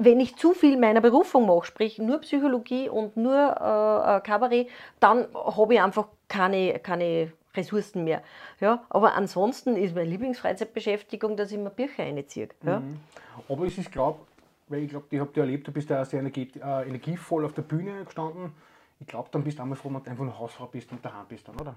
wenn 0.04 0.20
ich 0.20 0.36
zu 0.36 0.52
viel 0.52 0.78
meiner 0.78 1.00
Berufung 1.00 1.46
mache, 1.46 1.66
sprich 1.66 1.98
nur 1.98 2.18
Psychologie 2.18 2.88
und 2.88 3.16
nur 3.16 3.34
äh, 3.34 4.16
äh, 4.16 4.20
Kabarett, 4.20 4.68
dann 5.00 5.26
habe 5.34 5.74
ich 5.74 5.80
einfach 5.80 6.08
keine, 6.28 6.78
keine 6.78 7.32
Ressourcen 7.54 8.04
mehr. 8.04 8.22
Ja? 8.60 8.84
Aber 8.90 9.14
ansonsten 9.14 9.76
ist 9.76 9.94
meine 9.94 10.10
Lieblingsfreizeitbeschäftigung, 10.10 11.36
dass 11.36 11.52
ich 11.52 11.58
mir 11.58 11.70
Bücher 11.70 12.04
reinziehe. 12.04 12.48
Ja? 12.64 12.80
Mhm. 12.80 13.00
Aber 13.48 13.66
es 13.66 13.78
ist, 13.78 13.90
glaube 13.90 14.20
weil 14.68 14.82
ich 14.82 14.90
glaube, 14.90 15.06
ich 15.10 15.20
habe 15.20 15.32
dir 15.32 15.40
erlebt, 15.40 15.68
du 15.68 15.72
bist 15.72 15.90
ja 15.90 16.04
sehr 16.04 16.20
energie, 16.20 16.50
äh, 16.56 16.88
energievoll 16.88 17.44
auf 17.44 17.52
der 17.52 17.62
Bühne 17.62 18.04
gestanden. 18.04 18.52
Ich 19.00 19.06
glaube, 19.06 19.28
dann 19.30 19.44
bist 19.44 19.58
du 19.58 19.62
einmal 19.62 19.76
froh, 19.76 19.90
wenn 19.92 20.02
du 20.02 20.10
einfach 20.10 20.24
nur 20.24 20.38
Hausfrau 20.38 20.66
bist 20.66 20.90
und 20.92 21.04
daheim 21.04 21.26
bist 21.28 21.46
dann, 21.46 21.60
oder? 21.60 21.76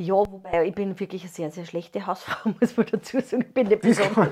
Ja, 0.00 0.14
wobei 0.14 0.64
ich 0.68 0.74
bin 0.76 0.98
wirklich 1.00 1.22
eine 1.22 1.30
sehr, 1.30 1.50
sehr 1.50 1.64
schlechte 1.64 2.06
Hausfrau, 2.06 2.50
muss 2.60 2.76
man 2.76 2.86
dazu 2.90 3.18
sagen. 3.20 3.42
Ich 3.42 3.52
bin 3.52 3.66
nicht, 3.66 3.82
besonders, 3.82 4.28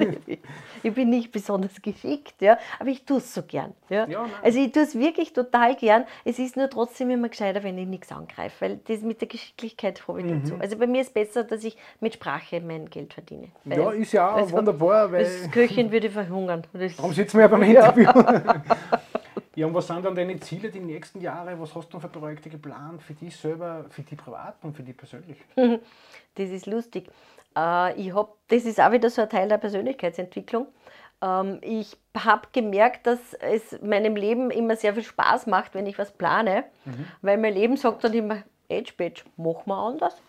ich 0.83 0.95
bin 0.95 1.11
nicht 1.11 1.33
besonders 1.33 1.83
geschickt, 1.83 2.35
ja, 2.41 2.57
aber 2.79 2.89
ich 2.91 3.05
tue 3.05 3.19
es 3.19 3.35
so 3.35 3.43
gern. 3.43 3.75
Ja. 3.89 4.07
Ja, 4.07 4.27
also 4.43 4.61
ich 4.61 4.71
tue 4.71 4.85
es 4.85 4.97
wirklich 4.97 5.33
total 5.33 5.75
gern. 5.75 6.05
Es 6.25 6.39
ist 6.39 6.57
nur 6.57 6.71
trotzdem 6.71 7.11
immer 7.11 7.29
gescheiter, 7.29 7.65
wenn 7.65 7.77
ich 7.79 7.89
nichts 7.89 8.13
angreife, 8.13 8.55
weil 8.61 8.81
das 8.87 9.01
mit 9.01 9.21
der 9.21 9.27
Geschicklichkeit 9.27 10.07
habe 10.07 10.21
ich 10.21 10.27
Mhm. 10.27 10.43
dazu. 10.45 10.55
Also 10.61 10.77
bei 10.79 10.87
mir 10.87 11.01
ist 11.01 11.13
besser, 11.13 11.43
dass 11.43 11.65
ich 11.65 11.77
mit 11.99 12.15
Sprache 12.15 12.61
mein 12.61 12.89
Geld 12.89 13.13
verdiene. 13.15 13.49
Ja, 13.65 13.91
ist 13.91 14.13
ja 14.13 14.31
auch 14.31 14.37
also 14.37 14.53
wunderbar, 14.57 15.11
weil 15.11 15.25
Als 15.25 15.51
Köchin 15.51 15.91
würde 15.91 16.07
ich 16.07 16.13
verhungern. 16.13 16.63
Darum 16.97 17.13
sitzen 17.13 17.39
wir 17.39 17.43
ja 17.43 17.49
beim 17.49 17.63
Interview. 17.65 18.09
Ja. 19.57 19.67
und 19.67 19.75
was 19.75 19.87
sind 19.87 20.05
dann 20.05 20.15
deine 20.15 20.39
Ziele 20.39 20.71
die 20.71 20.81
nächsten 20.81 21.21
Jahre? 21.21 21.59
Was 21.61 21.75
hast 21.75 21.93
du 21.93 21.99
für 21.99 22.09
Projekte 22.09 22.49
geplant 22.49 23.03
für 23.03 23.15
dich 23.15 23.37
selber, 23.37 23.87
für 23.91 24.03
dich 24.03 24.19
privat 24.19 24.57
und 24.63 24.77
für 24.77 24.83
dich 24.83 24.97
persönlich? 24.97 25.39
Das 26.35 26.51
ist 26.51 26.67
lustig. 26.67 27.09
Äh, 27.57 27.99
ich 27.99 28.15
hab, 28.15 28.37
das 28.49 28.65
ist 28.67 28.79
auch 28.79 28.93
wieder 28.93 29.09
so 29.09 29.23
ein 29.23 29.31
Teil 29.31 29.49
der 29.49 29.57
Persönlichkeitsentwicklung. 29.57 30.67
Ähm, 31.23 31.59
ich 31.63 31.97
habe 32.17 32.49
gemerkt, 32.53 33.07
dass 33.07 33.33
es 33.35 33.81
meinem 33.81 34.17
Leben 34.17 34.51
immer 34.51 34.77
sehr 34.77 34.93
viel 34.93 35.03
Spaß 35.03 35.47
macht, 35.47 35.75
wenn 35.75 35.87
ich 35.87 35.99
was 35.99 36.13
plane, 36.13 36.65
weil 37.23 37.39
mein 37.39 37.55
Leben 37.55 37.77
sagt 37.79 38.05
dann 38.05 38.13
immer, 38.13 38.43
Edge 38.69 38.93
Badge, 38.97 39.23
machen 39.37 39.63
wir 39.67 39.77
anders. 39.77 40.21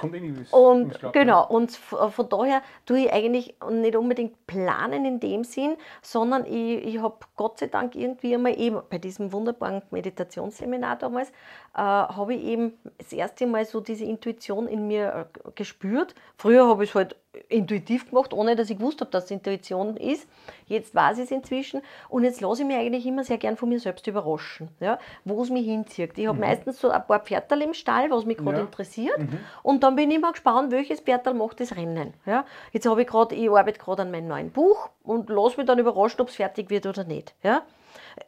Kommt 0.00 0.14
was. 0.40 0.52
Und 0.52 0.92
Ich 0.92 0.98
glaub, 0.98 1.12
genau, 1.12 1.46
und 1.48 1.70
f- 1.70 2.12
von 2.14 2.28
daher 2.28 2.62
tue 2.86 3.00
ich 3.00 3.12
eigentlich 3.12 3.54
nicht 3.70 3.96
unbedingt 3.96 4.46
planen 4.46 5.04
in 5.04 5.20
dem 5.20 5.44
Sinn, 5.44 5.76
sondern 6.02 6.44
ich, 6.46 6.84
ich 6.84 6.98
habe 7.00 7.16
Gott 7.36 7.58
sei 7.58 7.66
Dank 7.66 7.94
irgendwie 7.94 8.34
einmal 8.34 8.58
eben 8.58 8.80
bei 8.90 8.98
diesem 8.98 9.32
wunderbaren 9.32 9.82
Meditationsseminar 9.90 10.96
damals 10.96 11.30
äh, 11.74 11.78
habe 11.78 12.34
ich 12.34 12.44
eben 12.44 12.78
das 12.98 13.12
erste 13.12 13.46
Mal 13.46 13.64
so 13.64 13.80
diese 13.80 14.04
Intuition 14.04 14.66
in 14.68 14.86
mir 14.86 15.28
äh, 15.46 15.50
gespürt. 15.54 16.14
Früher 16.36 16.66
habe 16.66 16.84
ich 16.84 16.90
es 16.90 16.94
halt 16.94 17.16
intuitiv 17.48 18.10
gemacht, 18.10 18.32
ohne 18.32 18.56
dass 18.56 18.68
ich 18.70 18.78
gewusst 18.78 19.00
habe, 19.00 19.10
dass 19.10 19.24
es 19.24 19.30
Intuition 19.30 19.96
ist. 19.96 20.28
Jetzt 20.66 20.94
weiß 20.94 21.18
ich 21.18 21.24
es 21.24 21.30
inzwischen 21.30 21.82
und 22.08 22.24
jetzt 22.24 22.40
lasse 22.40 22.62
ich 22.62 22.68
mich 22.68 22.76
eigentlich 22.76 23.06
immer 23.06 23.24
sehr 23.24 23.38
gern 23.38 23.56
von 23.56 23.68
mir 23.68 23.80
selbst 23.80 24.06
überraschen, 24.06 24.68
ja, 24.80 24.98
wo 25.24 25.42
es 25.42 25.50
mich 25.50 25.66
hinzieht. 25.66 26.16
Ich 26.16 26.26
habe 26.26 26.36
mhm. 26.36 26.44
meistens 26.44 26.80
so 26.80 26.90
ein 26.90 27.06
paar 27.06 27.20
Pferdal 27.20 27.62
im 27.62 27.74
Stall, 27.74 28.10
was 28.10 28.24
mich 28.24 28.38
gerade 28.38 28.58
ja. 28.58 28.62
interessiert 28.64 29.18
mhm. 29.18 29.38
und 29.62 29.82
dann 29.82 29.96
bin 29.96 30.10
ich 30.10 30.16
immer 30.16 30.32
gespannt, 30.32 30.72
welches 30.72 31.00
Pferdal 31.00 31.34
macht 31.34 31.60
das 31.60 31.76
Rennen. 31.76 32.12
Ja. 32.26 32.44
Jetzt 32.72 32.86
habe 32.86 33.02
ich 33.02 33.08
gerade, 33.08 33.34
ich 33.34 33.50
arbeite 33.50 33.78
gerade 33.78 34.02
an 34.02 34.10
meinem 34.10 34.28
neuen 34.28 34.50
Buch 34.50 34.90
und 35.02 35.30
lasse 35.30 35.56
mich 35.56 35.66
dann 35.66 35.78
überraschen, 35.78 36.20
ob 36.20 36.28
es 36.28 36.36
fertig 36.36 36.70
wird 36.70 36.86
oder 36.86 37.04
nicht. 37.04 37.34
Ja. 37.42 37.62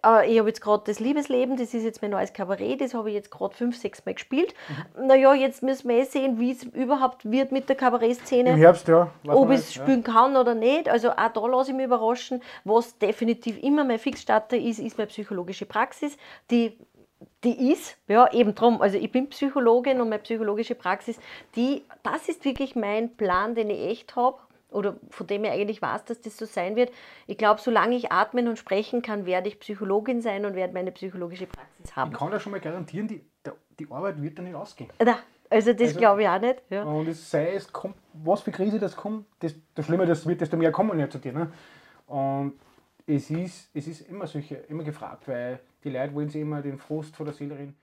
Äh, 0.05 0.31
ich 0.31 0.39
habe 0.39 0.49
jetzt 0.49 0.61
gerade 0.61 0.83
das 0.87 1.01
Liebesleben, 1.01 1.57
das 1.57 1.75
ist 1.75 1.85
jetzt 1.85 2.03
mein 2.03 2.11
neues 2.11 2.33
Kabarett, 2.33 2.81
das 2.81 2.95
habe 2.95 3.11
ich 3.11 3.15
jetzt 3.15 3.31
gerade 3.31 3.55
fünf, 3.55 3.77
sechs 3.77 4.05
Mal 4.05 4.15
gespielt. 4.15 4.55
Mhm. 4.97 5.07
Naja, 5.07 5.35
jetzt 5.35 5.63
müssen 5.63 5.89
wir 5.89 5.97
eh 5.97 6.05
sehen, 6.05 6.39
wie 6.39 6.53
es 6.53 6.63
überhaupt 6.63 7.31
wird 7.31 7.53
mit 7.53 7.69
der 7.69 7.77
Kabarettszene. 7.77 8.51
Im 8.51 8.57
Herbst, 8.57 8.89
ja. 8.89 9.11
Ob 9.27 9.51
ich 9.51 9.59
es 9.59 9.75
spielen 9.75 10.05
ja. 10.07 10.13
kann 10.13 10.37
oder 10.37 10.55
nicht. 10.55 10.89
Also 10.89 11.11
auch 11.11 11.29
da 11.29 11.47
lasse 11.47 11.71
ich 11.71 11.77
mich 11.77 11.87
überraschen. 11.87 12.43
Was 12.65 12.99
definitiv 12.99 13.63
immer 13.63 13.85
mein 13.85 13.99
Fixstarter 13.99 14.57
ist, 14.57 14.79
ist 14.79 14.99
meine 14.99 15.09
psychologische 15.09 15.67
Praxis, 15.67 16.17
die 16.51 16.79
die 17.43 17.73
ist, 17.73 17.97
ja, 18.09 18.31
eben 18.33 18.55
drum, 18.55 18.81
also 18.81 18.97
ich 18.99 19.11
bin 19.11 19.29
Psychologin 19.29 20.01
und 20.01 20.09
meine 20.09 20.23
psychologische 20.23 20.75
Praxis, 20.75 21.19
die, 21.57 21.83
das 22.03 22.29
ist 22.29 22.45
wirklich 22.45 22.75
mein 22.75 23.17
Plan, 23.17 23.55
den 23.55 23.71
ich 23.71 23.81
echt 23.81 24.17
habe 24.17 24.39
oder 24.75 24.97
von 25.11 25.27
dem 25.27 25.45
ich 25.45 25.51
eigentlich 25.51 25.81
weiß, 25.81 26.05
dass 26.05 26.21
das 26.21 26.37
so 26.37 26.45
sein 26.45 26.77
wird. 26.77 26.93
Ich 27.27 27.39
glaube, 27.39 27.61
solange 27.61 27.97
ich 27.97 28.13
atmen 28.13 28.49
und 28.49 28.59
sprechen 28.59 29.03
kann, 29.03 29.27
werde 29.27 29.49
ich 29.49 29.61
Psychologin 29.61 30.21
sein 30.21 30.45
und 30.45 30.55
werde 30.55 30.75
meine 30.75 30.93
psychologische 30.93 31.47
Praxis 31.47 31.97
haben. 31.97 32.13
Ich 32.13 32.19
kann 32.19 32.33
ja 32.33 32.41
schon 32.41 32.53
mal 32.53 32.61
garantieren, 32.61 33.09
die, 33.09 33.25
die 33.79 33.91
Arbeit 33.91 34.21
wird 34.21 34.39
dann 34.39 34.47
nicht 34.47 34.55
ausgehen. 34.55 34.91
Na, 35.03 35.19
also 35.51 35.73
das 35.73 35.89
also, 35.89 35.99
glaube 35.99 36.23
ich 36.23 36.29
auch 36.29 36.41
nicht. 36.41 36.63
Ja. 36.71 36.83
Und 36.83 37.09
es 37.09 37.31
sei 37.31 37.55
es 37.55 37.73
kommt, 37.73 37.97
was 38.13 38.43
für 38.43 38.51
Krise 38.51 38.79
das 38.79 38.97
kommt, 38.97 39.27
desto 39.41 39.83
schlimmer 39.83 40.07
das 40.07 40.27
wird, 40.27 40.41
desto 40.41 40.57
mehr 40.57 40.73
kommen 40.73 40.99
ja 40.99 41.09
zu 41.09 41.19
dir. 41.19 41.33
Ne? 41.33 41.53
Und 42.07 42.55
es 43.07 43.31
ist, 43.31 43.71
es 43.75 43.87
ist 43.87 44.09
immer 44.09 44.27
solche, 44.27 44.57
immer 44.57 44.83
gefragt, 44.83 45.29
weil 45.29 45.61
die 45.85 45.91
Leute 45.91 46.15
wollen 46.15 46.29
sich 46.29 46.41
immer 46.41 46.63
den 46.63 46.79
Frust 46.79 47.17
vor 47.17 47.27
der 47.27 47.35
Seele 47.35 47.57
reden. 47.57 47.77